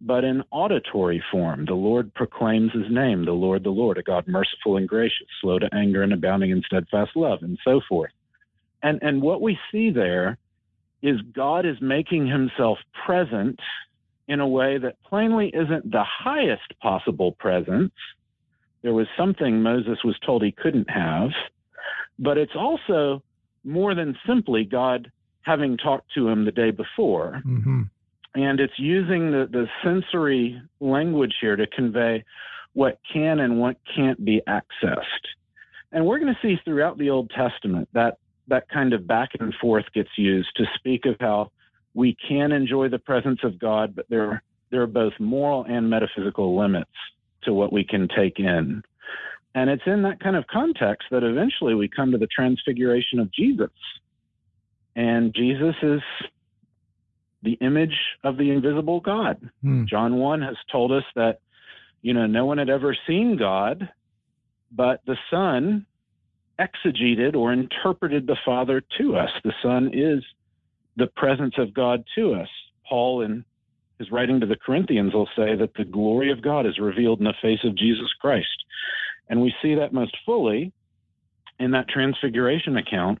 [0.00, 1.66] but in auditory form.
[1.66, 5.60] The Lord proclaims his name, the Lord, the Lord, a God merciful and gracious, slow
[5.60, 8.10] to anger and abounding in steadfast love, and so forth.
[8.82, 10.36] And, and what we see there
[11.00, 13.60] is God is making himself present
[14.26, 17.92] in a way that plainly isn't the highest possible presence,
[18.82, 21.30] there was something Moses was told he couldn't have,
[22.18, 23.22] but it's also
[23.62, 27.42] more than simply God having talked to him the day before.
[27.46, 27.82] Mm-hmm.
[28.34, 32.24] And it's using the, the sensory language here to convey
[32.74, 35.26] what can and what can't be accessed.
[35.92, 39.54] And we're going to see throughout the Old Testament that that kind of back and
[39.60, 41.50] forth gets used to speak of how
[41.94, 46.56] we can enjoy the presence of God, but there there are both moral and metaphysical
[46.56, 46.90] limits
[47.42, 48.82] to what we can take in.
[49.54, 53.32] And it's in that kind of context that eventually we come to the transfiguration of
[53.32, 53.70] Jesus.
[55.00, 56.02] And Jesus is
[57.42, 59.38] the image of the invisible God.
[59.62, 59.86] Hmm.
[59.86, 61.40] John 1 has told us that,
[62.02, 63.88] you know, no one had ever seen God,
[64.70, 65.86] but the Son
[66.58, 69.30] exegeted or interpreted the Father to us.
[69.42, 70.22] The Son is
[70.96, 72.48] the presence of God to us.
[72.86, 73.42] Paul, in
[73.98, 77.24] his writing to the Corinthians, will say that the glory of God is revealed in
[77.24, 78.48] the face of Jesus Christ.
[79.30, 80.74] And we see that most fully
[81.58, 83.18] in that transfiguration account.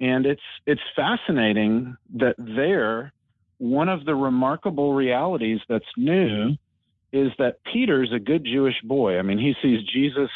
[0.00, 3.12] And it's it's fascinating that there
[3.58, 6.56] one of the remarkable realities that's new
[7.12, 9.18] is that Peter's a good Jewish boy.
[9.18, 10.30] I mean, he sees Jesus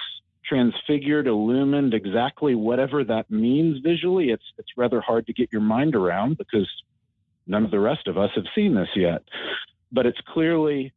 [0.47, 4.31] transfigured, illumined, exactly whatever that means visually.
[4.31, 6.69] It's it's rather hard to get your mind around because
[7.47, 9.23] none of the rest of us have seen this yet.
[9.93, 10.93] But it's clearly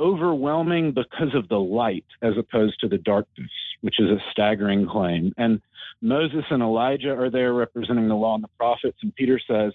[0.00, 5.32] overwhelming because of the light as opposed to the darkness, which is a staggering claim.
[5.36, 5.60] And
[6.00, 9.72] Moses and Elijah are there representing the law and the prophets, and Peter says,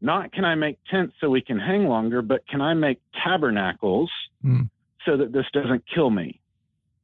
[0.00, 4.10] not can I make tents so we can hang longer, but can I make tabernacles
[4.44, 4.68] mm.
[5.04, 6.40] so that this doesn't kill me?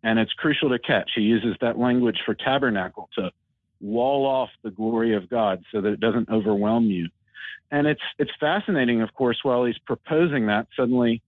[0.02, 1.10] And it's crucial to catch.
[1.14, 3.30] He uses that language for tabernacle to
[3.80, 7.08] wall off the glory of God so that it doesn't overwhelm you.
[7.70, 11.22] And it's it's fascinating, of course, while he's proposing that, suddenly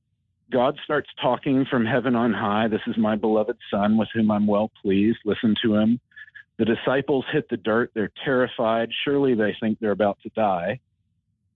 [0.52, 2.68] God starts talking from heaven on high.
[2.68, 5.18] This is my beloved son with whom I'm well pleased.
[5.24, 6.00] Listen to him.
[6.58, 7.90] The disciples hit the dirt.
[7.94, 8.90] They're terrified.
[9.04, 10.80] Surely they think they're about to die.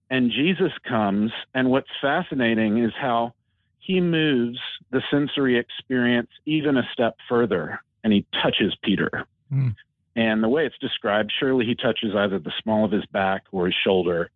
[0.09, 3.33] And Jesus comes, and what's fascinating is how
[3.79, 4.59] he moves
[4.91, 9.25] the sensory experience even a step further, and he touches Peter.
[9.51, 9.73] Mm.
[10.15, 13.67] And the way it's described, surely he touches either the small of his back or
[13.67, 14.29] his shoulder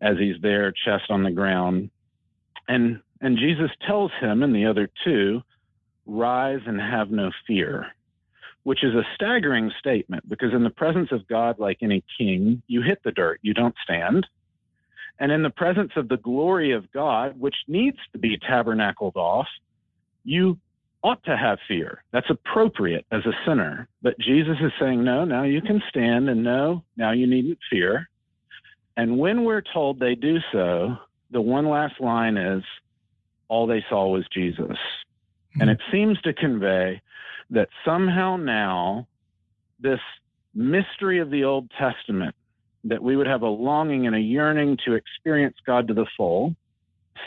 [0.00, 1.90] as he's there, chest on the ground.
[2.68, 5.42] And and Jesus tells him and the other two,
[6.06, 7.86] rise and have no fear,
[8.62, 12.82] which is a staggering statement because in the presence of God, like any king, you
[12.82, 14.26] hit the dirt, you don't stand.
[15.20, 19.48] And in the presence of the glory of God, which needs to be tabernacled off,
[20.24, 20.58] you
[21.02, 22.02] ought to have fear.
[22.12, 23.88] That's appropriate as a sinner.
[24.02, 28.08] But Jesus is saying, no, now you can stand, and no, now you needn't fear.
[28.96, 30.96] And when we're told they do so,
[31.30, 32.62] the one last line is,
[33.48, 34.66] all they saw was Jesus.
[34.66, 35.60] Mm-hmm.
[35.60, 37.00] And it seems to convey
[37.50, 39.06] that somehow now
[39.80, 40.00] this
[40.54, 42.34] mystery of the Old Testament
[42.84, 46.54] that we would have a longing and a yearning to experience God to the full,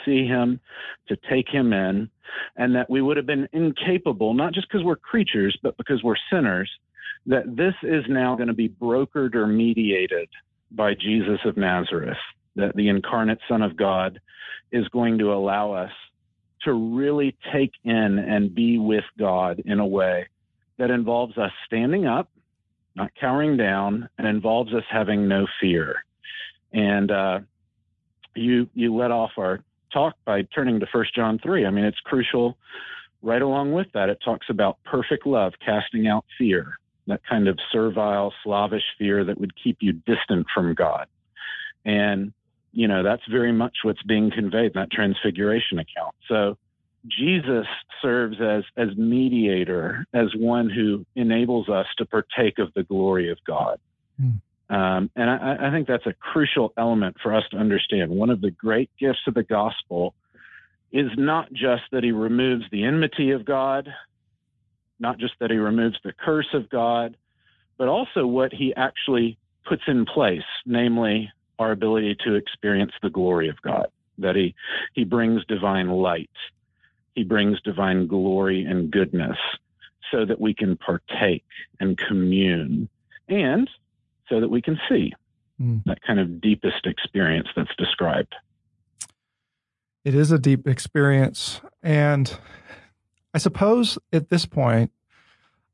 [0.06, 0.60] see Him,
[1.08, 2.10] to take Him in,
[2.56, 6.16] and that we would have been incapable, not just because we're creatures, but because we're
[6.32, 6.70] sinners,
[7.26, 10.30] that this is now going to be brokered or mediated
[10.72, 12.18] by Jesus of Nazareth,
[12.56, 14.20] that the incarnate Son of God
[14.72, 15.92] is going to allow us
[16.64, 20.28] to really take in and be with God in a way
[20.78, 22.30] that involves us standing up
[22.96, 26.04] not cowering down, and involves us having no fear.
[26.74, 27.40] And uh,
[28.36, 29.62] you you let off our
[29.94, 31.66] talk by turning to First John three.
[31.66, 32.58] I mean, it's crucial.
[33.22, 37.60] Right along with that, it talks about perfect love casting out fear, that kind of
[37.72, 41.08] servile, slavish fear that would keep you distant from God.
[41.86, 42.34] And
[42.72, 46.16] you know that's very much what's being conveyed in that transfiguration account.
[46.28, 46.58] So
[47.08, 47.66] Jesus
[48.02, 53.38] serves as as mediator, as one who enables us to partake of the glory of
[53.46, 53.80] God.
[54.22, 54.42] Mm.
[54.70, 58.10] Um, and I, I, think that's a crucial element for us to understand.
[58.10, 60.14] One of the great gifts of the gospel
[60.94, 63.90] is not just that he removes the enmity of God,
[64.98, 67.18] not just that he removes the curse of God,
[67.78, 71.30] but also what he actually puts in place, namely
[71.62, 74.56] our ability to experience the glory of God, that he,
[74.94, 76.30] he brings divine light
[77.16, 79.38] he brings divine glory and goodness
[80.12, 81.44] so that we can partake
[81.80, 82.90] and commune
[83.28, 83.70] and
[84.30, 85.14] so that we can see
[85.62, 85.84] mm.
[85.86, 88.36] that kind of deepest experience that's described.
[90.04, 91.62] It is a deep experience.
[91.84, 92.38] And
[93.34, 94.92] I suppose at this point,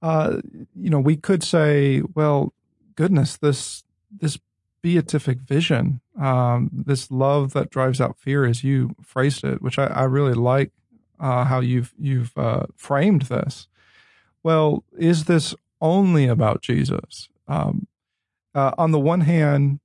[0.01, 0.41] uh,
[0.75, 2.53] you know, we could say, well,
[2.95, 4.37] goodness, this, this
[4.87, 9.87] beatific vision, um, this love that drives out fear, as you phrased it, which I,
[9.87, 10.71] I really like
[11.19, 13.67] uh, how you've you've uh, framed this.
[14.43, 17.27] Well, is this only about Jesus?
[17.49, 17.87] Um,
[18.55, 19.81] uh, on the one hand,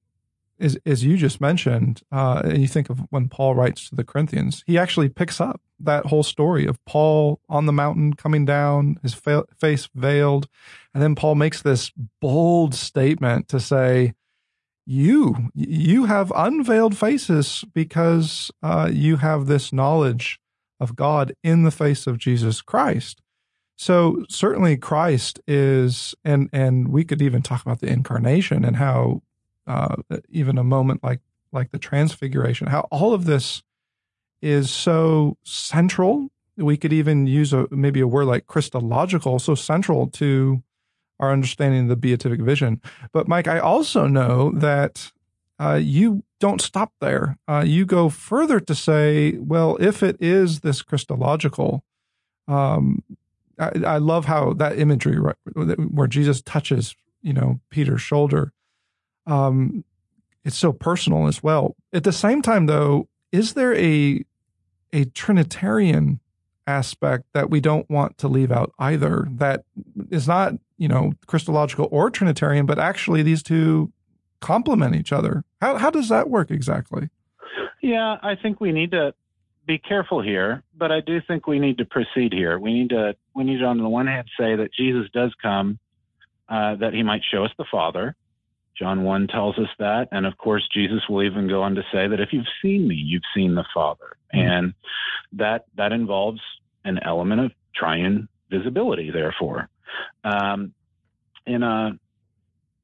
[0.61, 4.05] as, as you just mentioned, uh, and you think of when Paul writes to the
[4.05, 9.01] Corinthians, he actually picks up that whole story of Paul on the mountain coming down,
[9.03, 10.47] his fa- face veiled.
[10.95, 11.91] And then Paul makes this
[12.21, 14.15] bold statement to say,
[14.85, 20.41] you, you have unveiled faces because uh, you have this knowledge
[20.81, 23.23] of God in the face of Jesus Christ.
[23.77, 29.23] So certainly Christ is, and and we could even talk about the incarnation and how
[29.67, 29.97] uh,
[30.29, 31.21] even a moment like
[31.53, 33.63] like the transfiguration, how all of this
[34.41, 36.29] is so central.
[36.57, 40.63] We could even use a maybe a word like Christological, so central to
[41.23, 42.83] our understanding of the beatific vision.
[43.13, 45.13] But Mike, I also know that
[45.59, 47.39] uh, you don't stop there.
[47.49, 51.85] Uh, you go further to say, well, if it is this Christological,
[52.49, 53.05] um,
[53.59, 58.53] I, I, love how that imagery right, where Jesus touches, you know, Peter's shoulder.
[59.27, 59.85] Um,
[60.45, 61.77] it's so personal as well.
[61.93, 64.25] At the same time, though, is there a
[64.93, 66.19] a Trinitarian
[66.67, 69.29] aspect that we don't want to leave out either?
[69.31, 69.65] That
[70.11, 73.93] is not, you know, Christological or Trinitarian, but actually these two
[74.41, 75.45] complement each other.
[75.61, 77.09] How how does that work exactly?
[77.81, 79.15] Yeah, I think we need to
[79.65, 82.59] be careful here, but I do think we need to proceed here.
[82.59, 85.79] We need to we need to on the one hand say that Jesus does come
[86.49, 88.17] uh, that he might show us the Father.
[88.77, 90.09] John 1 tells us that.
[90.11, 92.97] And of course, Jesus will even go on to say that if you've seen me,
[92.97, 94.17] you've seen the Father.
[94.35, 94.49] Mm-hmm.
[94.49, 94.75] And
[95.35, 96.41] that, that involves
[96.85, 99.69] an element of triune visibility, therefore.
[100.25, 100.75] Um,
[101.47, 101.99] in a,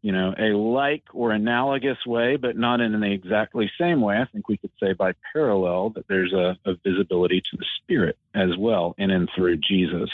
[0.02, 4.26] you know, a like or analogous way, but not in the exactly same way, I
[4.26, 8.56] think we could say by parallel that there's a, a visibility to the Spirit as
[8.56, 10.10] well in and through Jesus.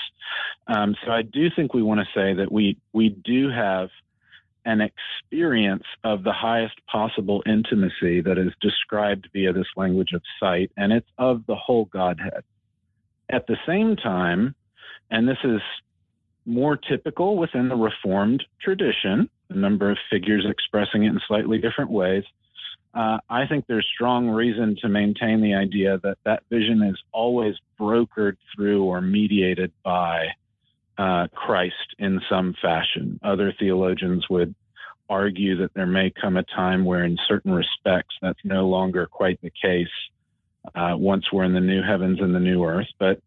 [0.66, 3.88] Um, so I do think we want to say that we, we do have–
[4.64, 10.70] an experience of the highest possible intimacy that is described via this language of sight,
[10.76, 12.42] and it's of the whole Godhead.
[13.28, 14.55] At the same time,
[15.11, 15.61] and this is
[16.47, 21.90] more typical within the Reformed tradition, a number of figures expressing it in slightly different
[21.90, 22.24] ways.
[22.95, 27.57] Uh, I think there's strong reason to maintain the idea that that vision is always
[27.80, 30.28] brokered through or mediated by
[30.97, 33.18] uh, Christ in some fashion.
[33.24, 34.55] Other theologians would
[35.09, 39.40] argue that there may come a time where, in certain respects, that's no longer quite
[39.42, 39.88] the case
[40.74, 42.88] uh, once we're in the new heavens and the new earth.
[42.99, 43.20] But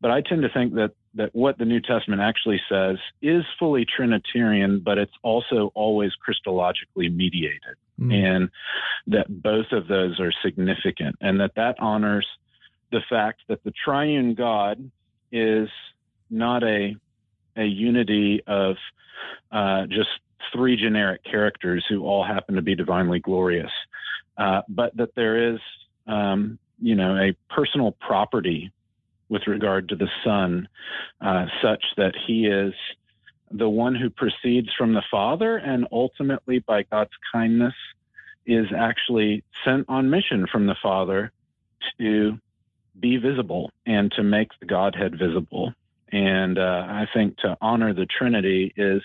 [0.00, 3.84] but I tend to think that that what the New Testament actually says is fully
[3.84, 8.12] Trinitarian, but it's also always Christologically mediated, mm.
[8.12, 8.50] and
[9.08, 12.26] that both of those are significant, and that that honors
[12.92, 14.90] the fact that the Triune God
[15.32, 15.68] is
[16.30, 16.94] not a
[17.56, 18.76] a unity of
[19.50, 20.08] uh, just
[20.52, 23.70] three generic characters who all happen to be divinely glorious,
[24.38, 25.60] uh, but that there is,
[26.06, 28.72] um, you know, a personal property
[29.30, 30.68] with regard to the Son,
[31.22, 32.74] uh, such that he is
[33.50, 37.74] the one who proceeds from the Father and ultimately, by God's kindness,
[38.44, 41.32] is actually sent on mission from the Father
[41.98, 42.38] to
[42.98, 45.72] be visible and to make the Godhead visible.
[46.12, 49.02] And uh, I think to honor the Trinity is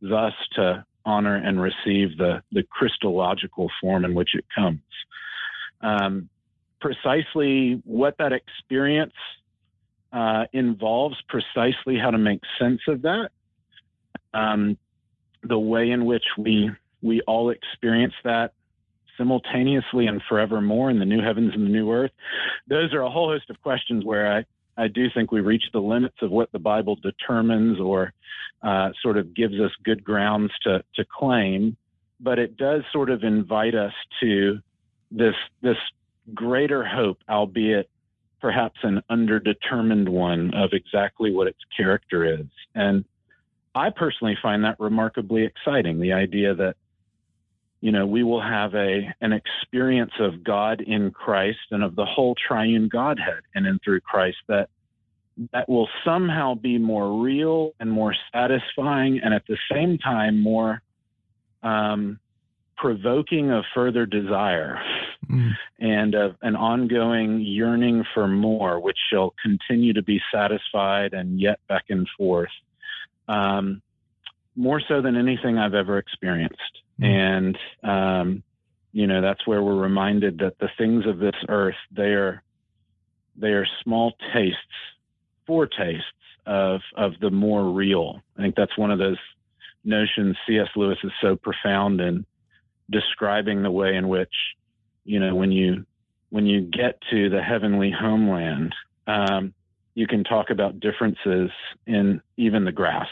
[0.00, 4.80] thus to honor and receive the, the Christological form in which it comes.
[5.80, 6.28] Um,
[6.80, 9.14] precisely what that experience
[10.12, 13.30] uh, involves, precisely how to make sense of that,
[14.34, 14.76] um,
[15.42, 16.70] the way in which we
[17.02, 18.52] we all experience that
[19.18, 22.12] simultaneously and forevermore in the new heavens and the new earth.
[22.68, 24.44] Those are a whole host of questions where I
[24.76, 28.12] I do think we reach the limits of what the Bible determines or
[28.62, 31.76] uh, sort of gives us good grounds to, to claim,
[32.20, 34.60] but it does sort of invite us to
[35.10, 35.76] this this
[36.32, 37.90] greater hope, albeit
[38.42, 42.46] perhaps an underdetermined one of exactly what its character is.
[42.74, 43.04] And
[43.74, 46.00] I personally find that remarkably exciting.
[46.00, 46.76] The idea that
[47.80, 52.04] you know, we will have a an experience of God in Christ and of the
[52.04, 54.68] whole triune Godhead and in through Christ that
[55.52, 60.80] that will somehow be more real and more satisfying and at the same time more
[61.62, 62.20] um,
[62.82, 64.76] provoking of further desire
[65.30, 65.52] mm.
[65.78, 71.60] and of an ongoing yearning for more, which shall continue to be satisfied and yet
[71.68, 72.50] beckon forth,
[73.28, 73.80] um,
[74.56, 76.82] more so than anything I've ever experienced.
[77.00, 77.04] Mm-hmm.
[77.04, 78.42] And, um,
[78.92, 82.42] you know, that's where we're reminded that the things of this earth, they are,
[83.36, 84.58] they are small tastes,
[85.46, 86.02] foretastes
[86.46, 88.20] of, of the more real.
[88.36, 89.18] I think that's one of those
[89.84, 90.68] notions C.S.
[90.74, 92.26] Lewis is so profound in
[92.90, 94.34] describing the way in which,
[95.04, 95.86] you know, when you,
[96.30, 98.74] when you get to the heavenly homeland,
[99.06, 99.54] um,
[99.94, 101.50] you can talk about differences
[101.86, 103.08] in even the grass,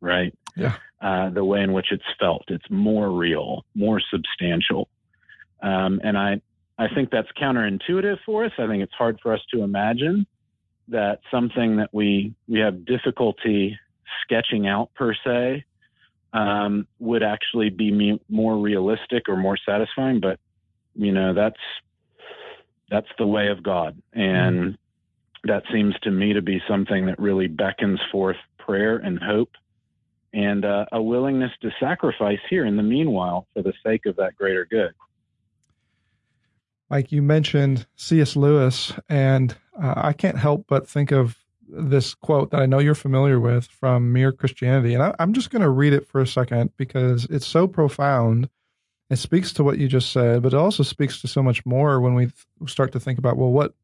[0.00, 0.34] right?
[0.56, 0.76] Yeah.
[1.00, 2.44] Uh, the way in which it's felt.
[2.48, 4.88] It's more real, more substantial.
[5.62, 6.40] Um, and I,
[6.78, 8.52] I think that's counterintuitive for us.
[8.58, 10.26] I think it's hard for us to imagine.
[10.88, 13.78] that something that we we have difficulty
[14.22, 15.64] sketching out per se
[16.32, 20.20] um, would actually be more realistic or more satisfying.
[20.20, 20.38] But
[20.94, 21.60] you know, that's
[22.90, 25.48] that's the way of God, and mm-hmm.
[25.50, 29.50] that seems to me to be something that really beckons forth prayer and hope,
[30.32, 34.36] and uh, a willingness to sacrifice here in the meanwhile for the sake of that
[34.36, 34.92] greater good.
[36.88, 38.34] Mike, you mentioned C.S.
[38.34, 41.38] Lewis, and uh, I can't help but think of
[41.72, 44.94] this quote that I know you're familiar with from Mere Christianity.
[44.94, 48.48] And I, am just going to read it for a second because it's so profound.
[49.08, 52.00] It speaks to what you just said, but it also speaks to so much more
[52.00, 52.30] when we
[52.66, 53.74] start to think about, well, what,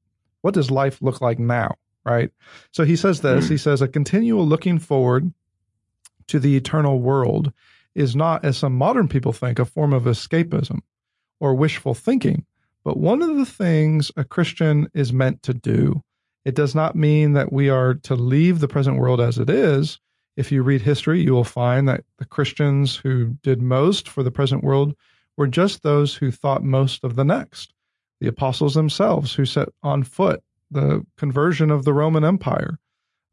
[0.43, 1.77] what does life look like now?
[2.05, 2.31] Right.
[2.71, 3.53] So he says this, hmm.
[3.53, 5.33] he says, a continual looking forward
[6.29, 7.53] to the eternal world
[7.95, 10.81] is not, as some modern people think, a form of escapism
[11.41, 12.45] or wishful thinking.
[12.85, 16.05] But one of the things a Christian is meant to do
[16.47, 19.99] it does not mean that we are to leave the present world as it is.
[20.37, 24.31] If you read history, you will find that the Christians who did most for the
[24.31, 24.95] present world
[25.37, 27.73] were just those who thought most of the next.
[28.21, 30.41] The apostles themselves, who set on foot
[30.71, 32.79] the conversion of the Roman Empire,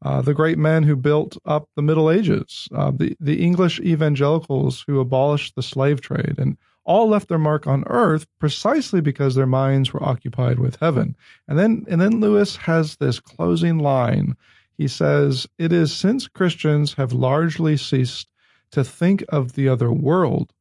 [0.01, 4.84] uh, the great men who built up the Middle Ages, uh, the, the English evangelicals
[4.88, 9.47] who abolished the slave trade, and all left their mark on earth precisely because their
[9.47, 11.15] minds were occupied with heaven.
[11.47, 14.36] And then and then Lewis has this closing line.
[14.77, 18.27] He says, "It is since Christians have largely ceased
[18.71, 20.51] to think of the other world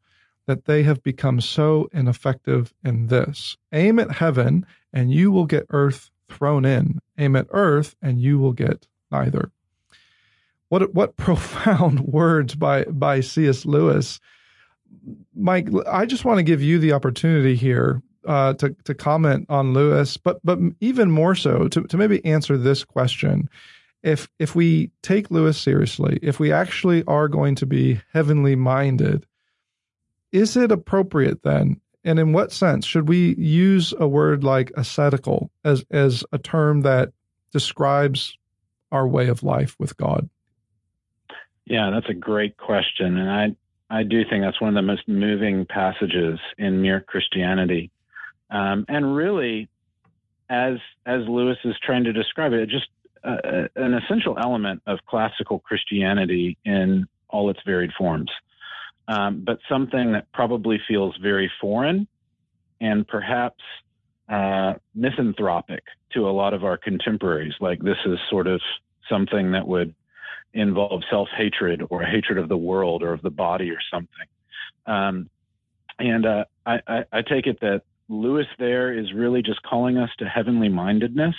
[0.47, 3.57] that they have become so ineffective in this.
[3.73, 6.99] Aim at heaven and you will get earth thrown in.
[7.19, 9.51] Aim at earth and you will get neither."
[10.69, 13.67] What what profound words by by C.S.
[13.67, 14.21] Lewis
[15.35, 19.73] Mike, I just want to give you the opportunity here uh, to to comment on
[19.73, 23.49] Lewis, but but even more so to to maybe answer this question:
[24.03, 29.27] if if we take Lewis seriously, if we actually are going to be heavenly minded,
[30.31, 31.81] is it appropriate then?
[32.05, 36.83] And in what sense should we use a word like ascetical as as a term
[36.83, 37.13] that
[37.53, 38.37] describes
[38.91, 40.29] our way of life with God?
[41.65, 43.57] Yeah, that's a great question, and I
[43.93, 47.91] I do think that's one of the most moving passages in Mere Christianity.
[48.51, 49.69] Um, and really,
[50.49, 52.89] as as Lewis is trying to describe it, just
[53.23, 58.31] uh, uh, an essential element of classical Christianity in all its varied forms,
[59.09, 62.09] um, but something that probably feels very foreign
[62.81, 63.63] and perhaps
[64.31, 65.83] uh, misanthropic
[66.15, 67.55] to a lot of our contemporaries.
[67.61, 68.63] Like this is sort of
[69.07, 69.95] something that would
[70.55, 74.27] involve self hatred or hatred of the world or of the body or something.
[74.87, 75.31] Um,
[75.99, 80.11] and uh, I, I, I, take it that Lewis there is really just calling us
[80.19, 81.37] to heavenly mindedness,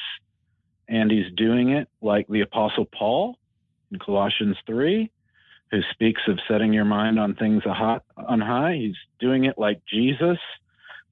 [0.88, 3.38] and he's doing it like the Apostle Paul
[3.92, 5.12] in Colossians 3,
[5.72, 8.76] who speaks of setting your mind on things on high.
[8.76, 10.38] He's doing it like Jesus,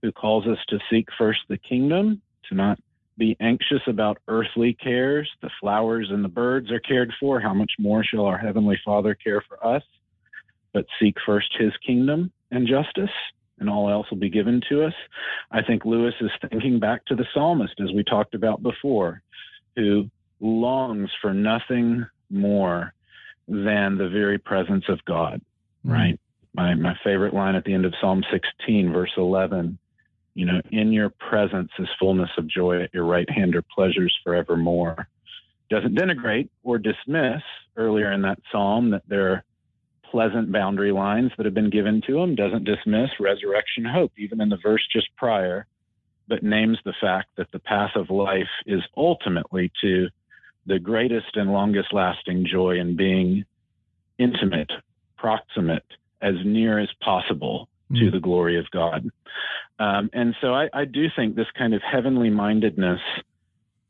[0.01, 2.79] who calls us to seek first the kingdom, to not
[3.17, 5.29] be anxious about earthly cares.
[5.41, 7.39] The flowers and the birds are cared for.
[7.39, 9.83] How much more shall our Heavenly Father care for us?
[10.73, 13.13] But seek first His kingdom and justice,
[13.59, 14.93] and all else will be given to us.
[15.51, 19.21] I think Lewis is thinking back to the psalmist, as we talked about before,
[19.75, 20.09] who
[20.39, 22.93] longs for nothing more
[23.47, 25.41] than the very presence of God,
[25.85, 25.91] mm-hmm.
[25.91, 26.19] right?
[26.53, 29.77] My, my favorite line at the end of Psalm 16, verse 11
[30.33, 34.17] you know, in your presence is fullness of joy at your right hand are pleasures
[34.23, 35.07] forevermore.
[35.69, 37.41] Doesn't denigrate or dismiss
[37.75, 39.43] earlier in that psalm that there are
[40.09, 42.35] pleasant boundary lines that have been given to him.
[42.35, 45.65] Doesn't dismiss resurrection hope, even in the verse just prior,
[46.27, 50.07] but names the fact that the path of life is ultimately to
[50.65, 53.45] the greatest and longest lasting joy in being
[54.17, 54.71] intimate,
[55.17, 55.85] proximate,
[56.21, 58.11] as near as possible to mm.
[58.11, 59.09] the glory of God.
[59.79, 62.99] Um, and so I, I do think this kind of heavenly mindedness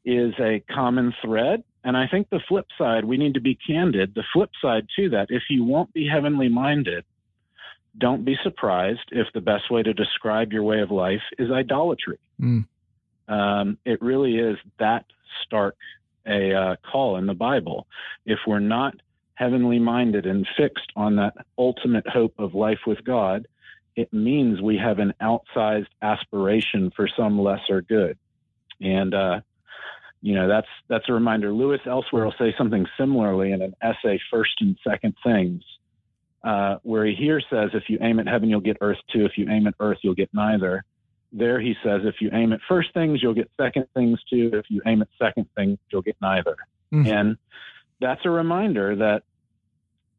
[0.06, 1.64] is a common thread.
[1.84, 4.14] And I think the flip side, we need to be candid.
[4.16, 7.04] The flip side to that, if you won't be heavenly minded,
[7.98, 12.20] don't be surprised if the best way to describe your way of life is idolatry.
[12.40, 12.66] Mm.
[13.28, 15.06] Um, it really is that
[15.46, 15.76] stark
[16.26, 17.88] a uh, call in the Bible.
[18.26, 18.96] If we're not
[19.36, 23.48] heavenly minded and fixed on that ultimate hope of life with God,
[23.96, 28.18] it means we have an outsized aspiration for some lesser good.
[28.80, 29.42] And, uh,
[30.22, 31.52] you know, that's, that's a reminder.
[31.52, 35.64] Lewis elsewhere will say something similarly in an essay, First and Second Things,
[36.44, 39.26] uh, where he here says, if you aim at heaven, you'll get earth too.
[39.26, 40.84] If you aim at earth, you'll get neither.
[41.32, 44.52] there he says, if you aim at first things, you'll get second things too.
[44.54, 46.58] If you aim at second things, you'll get neither.
[46.94, 47.08] Mm-hmm.
[47.08, 47.38] And
[48.00, 49.24] that's a reminder that,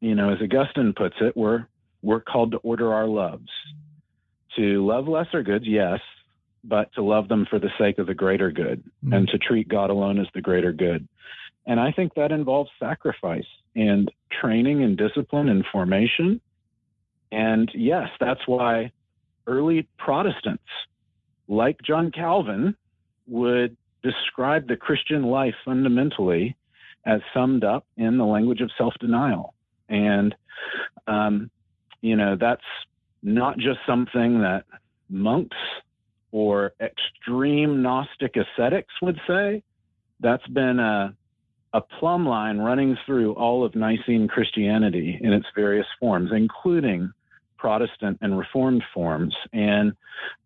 [0.01, 1.67] you know, as Augustine puts it, we're
[2.03, 3.49] we're called to order our loves.
[4.57, 6.01] To love lesser goods, yes,
[6.65, 9.13] but to love them for the sake of the greater good mm-hmm.
[9.13, 11.09] and to treat God alone as the greater good.
[11.67, 16.41] And I think that involves sacrifice and training and discipline and formation.
[17.31, 18.93] And yes, that's why
[19.47, 20.63] early Protestants,
[21.49, 22.77] like John Calvin,
[23.27, 26.57] would describe the Christian life fundamentally
[27.07, 29.55] as summed up in the language of self denial.
[29.89, 30.35] And,
[31.07, 31.51] um,
[32.03, 32.63] you know, that's
[33.23, 34.65] not just something that
[35.09, 35.57] monks
[36.33, 39.63] or extreme Gnostic ascetics would say.
[40.21, 41.15] That's been a,
[41.73, 47.13] a plumb line running through all of Nicene Christianity in its various forms, including
[47.57, 49.35] Protestant and Reformed forms.
[49.53, 49.93] And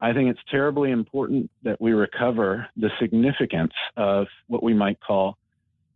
[0.01, 5.39] I think it's terribly important that we recover the significance of what we might call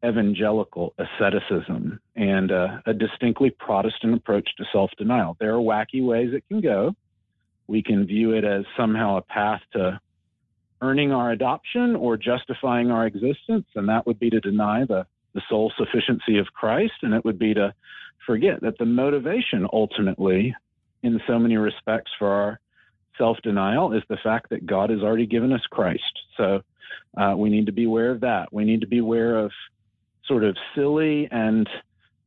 [0.05, 5.37] evangelical asceticism and uh, a distinctly Protestant approach to self denial.
[5.39, 6.95] There are wacky ways it can go.
[7.67, 10.01] We can view it as somehow a path to
[10.83, 15.43] earning our adoption or justifying our existence, and that would be to deny the, the
[15.49, 17.75] sole sufficiency of Christ, and it would be to
[18.27, 20.55] forget that the motivation ultimately,
[21.03, 22.61] in so many respects, for our
[23.19, 26.19] self denial is the fact that God has already given us Christ.
[26.37, 26.63] So
[27.17, 28.53] uh, we need to be aware of that.
[28.53, 29.53] We need to be aware of
[30.31, 31.69] sort of silly and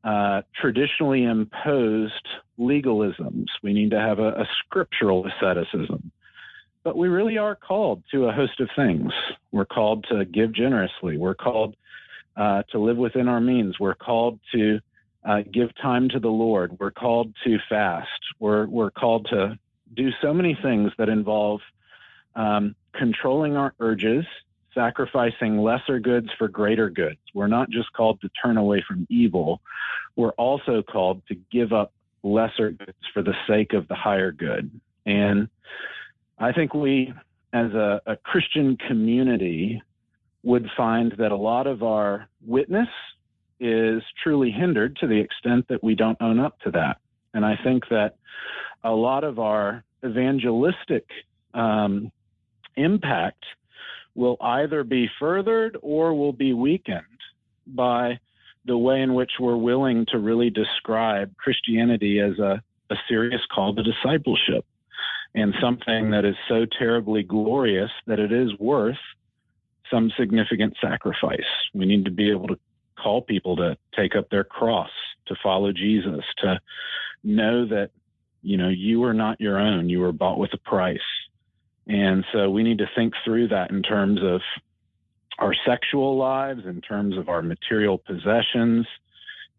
[0.03, 2.27] uh, traditionally imposed
[2.59, 3.45] legalisms.
[3.63, 6.11] We need to have a, a, scriptural asceticism.
[6.83, 9.13] But we really are called to a host of things.
[9.53, 11.15] We're called to give generously.
[11.15, 11.77] We're called
[12.35, 13.79] uh, to live within our means.
[13.79, 14.81] We're called to
[15.23, 16.77] uh, give time to the Lord.
[16.81, 18.09] We're called to fast.
[18.39, 19.57] We're, we're called to
[19.93, 21.61] do so many things that involve
[22.35, 24.25] um, controlling our urges
[24.73, 27.19] sacrificing lesser goods for greater goods.
[27.33, 29.61] We're not just called to turn away from evil,
[30.15, 31.93] we're also called to give up
[32.23, 34.69] lesser goods for the sake of the higher good.
[35.05, 35.49] And
[36.37, 37.13] I think we,
[37.51, 39.81] as a, a Christian community,
[40.43, 42.89] would find that a lot of our witness
[43.59, 46.97] is truly hindered to the extent that we don't own up to that.
[47.33, 48.15] And I think that
[48.83, 51.05] a lot of our evangelistic
[51.53, 52.11] um,
[52.75, 53.43] impact
[54.15, 57.01] will either be furthered or will be weakened
[57.67, 58.19] by
[58.65, 63.75] the way in which we're willing to really describe Christianity as a, a serious call
[63.75, 64.65] to discipleship
[65.35, 68.97] and something that is so terribly glorious that it is worth
[69.91, 71.39] some significant sacrifice.
[71.73, 72.59] We need to be able to
[73.01, 74.89] call people to take up their cross,
[75.27, 76.59] to follow Jesus, to
[77.23, 77.89] know that,
[78.41, 79.89] you know, you are not your own.
[79.89, 80.99] You were bought with a price.
[81.87, 84.41] And so we need to think through that in terms of
[85.39, 88.85] our sexual lives, in terms of our material possessions,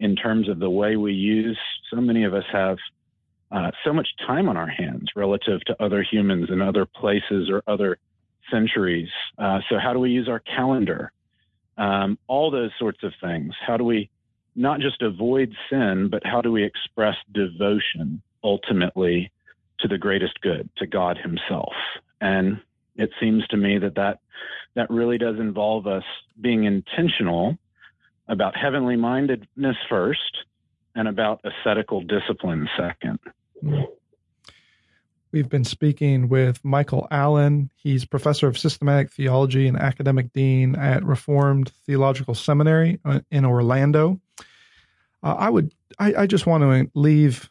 [0.00, 1.58] in terms of the way we use.
[1.90, 2.78] So many of us have
[3.52, 7.62] uh, so much time on our hands relative to other humans in other places or
[7.66, 7.98] other
[8.50, 9.08] centuries.
[9.38, 11.12] Uh, so, how do we use our calendar?
[11.76, 13.52] Um, all those sorts of things.
[13.64, 14.10] How do we
[14.56, 19.32] not just avoid sin, but how do we express devotion ultimately
[19.80, 21.72] to the greatest good, to God Himself?
[22.20, 22.60] And
[22.96, 24.20] it seems to me that that,
[24.74, 26.04] that really does involve us
[26.40, 27.58] being intentional
[28.28, 30.38] about heavenly mindedness first
[30.94, 33.18] and about ascetical discipline second.
[35.34, 37.72] We've been speaking with Michael Allen.
[37.74, 44.20] He's professor of systematic theology and academic dean at Reformed Theological Seminary uh, in Orlando.
[45.24, 47.50] Uh, I would, I, I, just want to leave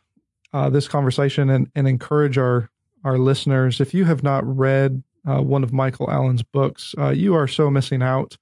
[0.54, 2.70] uh, this conversation and, and encourage our
[3.04, 7.36] our listeners, if you have not read uh, one of Michael Allen's books, uh, you
[7.36, 8.38] are so missing out.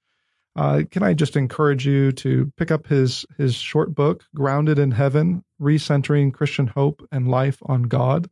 [0.54, 4.90] Uh, can I just encourage you to pick up his his short book, "Grounded in
[4.90, 8.28] Heaven: Recentering Christian Hope and Life on God"?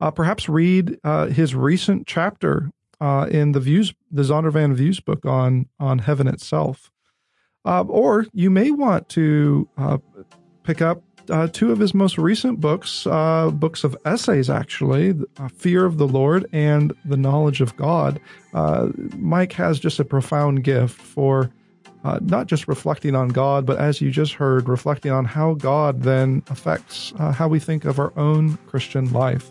[0.00, 2.70] Uh, perhaps read uh, his recent chapter
[3.00, 6.90] uh, in the views, the Zondervan Views book on on heaven itself.
[7.64, 9.68] or you may want to
[10.62, 15.48] pick up uh, two of his most recent books, uh, books of essays, actually, uh,
[15.48, 18.20] Fear of the Lord and The Knowledge of God.
[18.54, 21.50] Uh, Mike has just a profound gift for
[22.04, 26.02] uh, not just reflecting on God, but as you just heard, reflecting on how God
[26.02, 29.50] then affects uh, how we think of our own Christian life.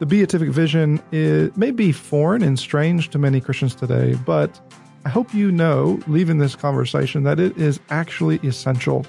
[0.00, 4.60] The beatific vision is, may be foreign and strange to many Christians today, but
[5.04, 9.06] I hope you know, leaving this conversation, that it is actually essential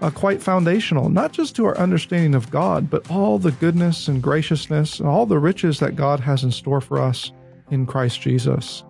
[0.00, 4.22] uh, quite foundational, not just to our understanding of God, but all the goodness and
[4.22, 7.32] graciousness and all the riches that God has in store for us
[7.70, 8.84] in Christ Jesus.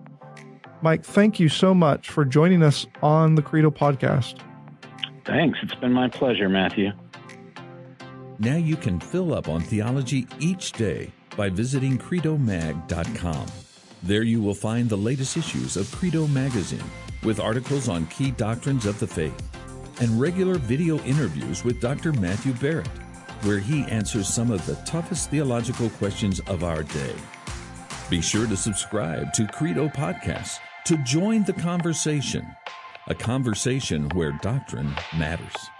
[0.82, 4.40] Mike, thank you so much for joining us on the Credo podcast.
[5.24, 5.58] Thanks.
[5.62, 6.92] It's been my pleasure, Matthew.
[8.38, 13.46] Now you can fill up on theology each day by visiting credomag.com.
[14.02, 16.84] There you will find the latest issues of Credo Magazine
[17.24, 19.55] with articles on key doctrines of the faith
[20.00, 22.12] and regular video interviews with Dr.
[22.12, 22.88] Matthew Barrett,
[23.42, 27.14] where he answers some of the toughest theological questions of our day.
[28.08, 32.46] Be sure to subscribe to Credo Podcasts to join the conversation,
[33.08, 35.70] a conversation where doctrine matters.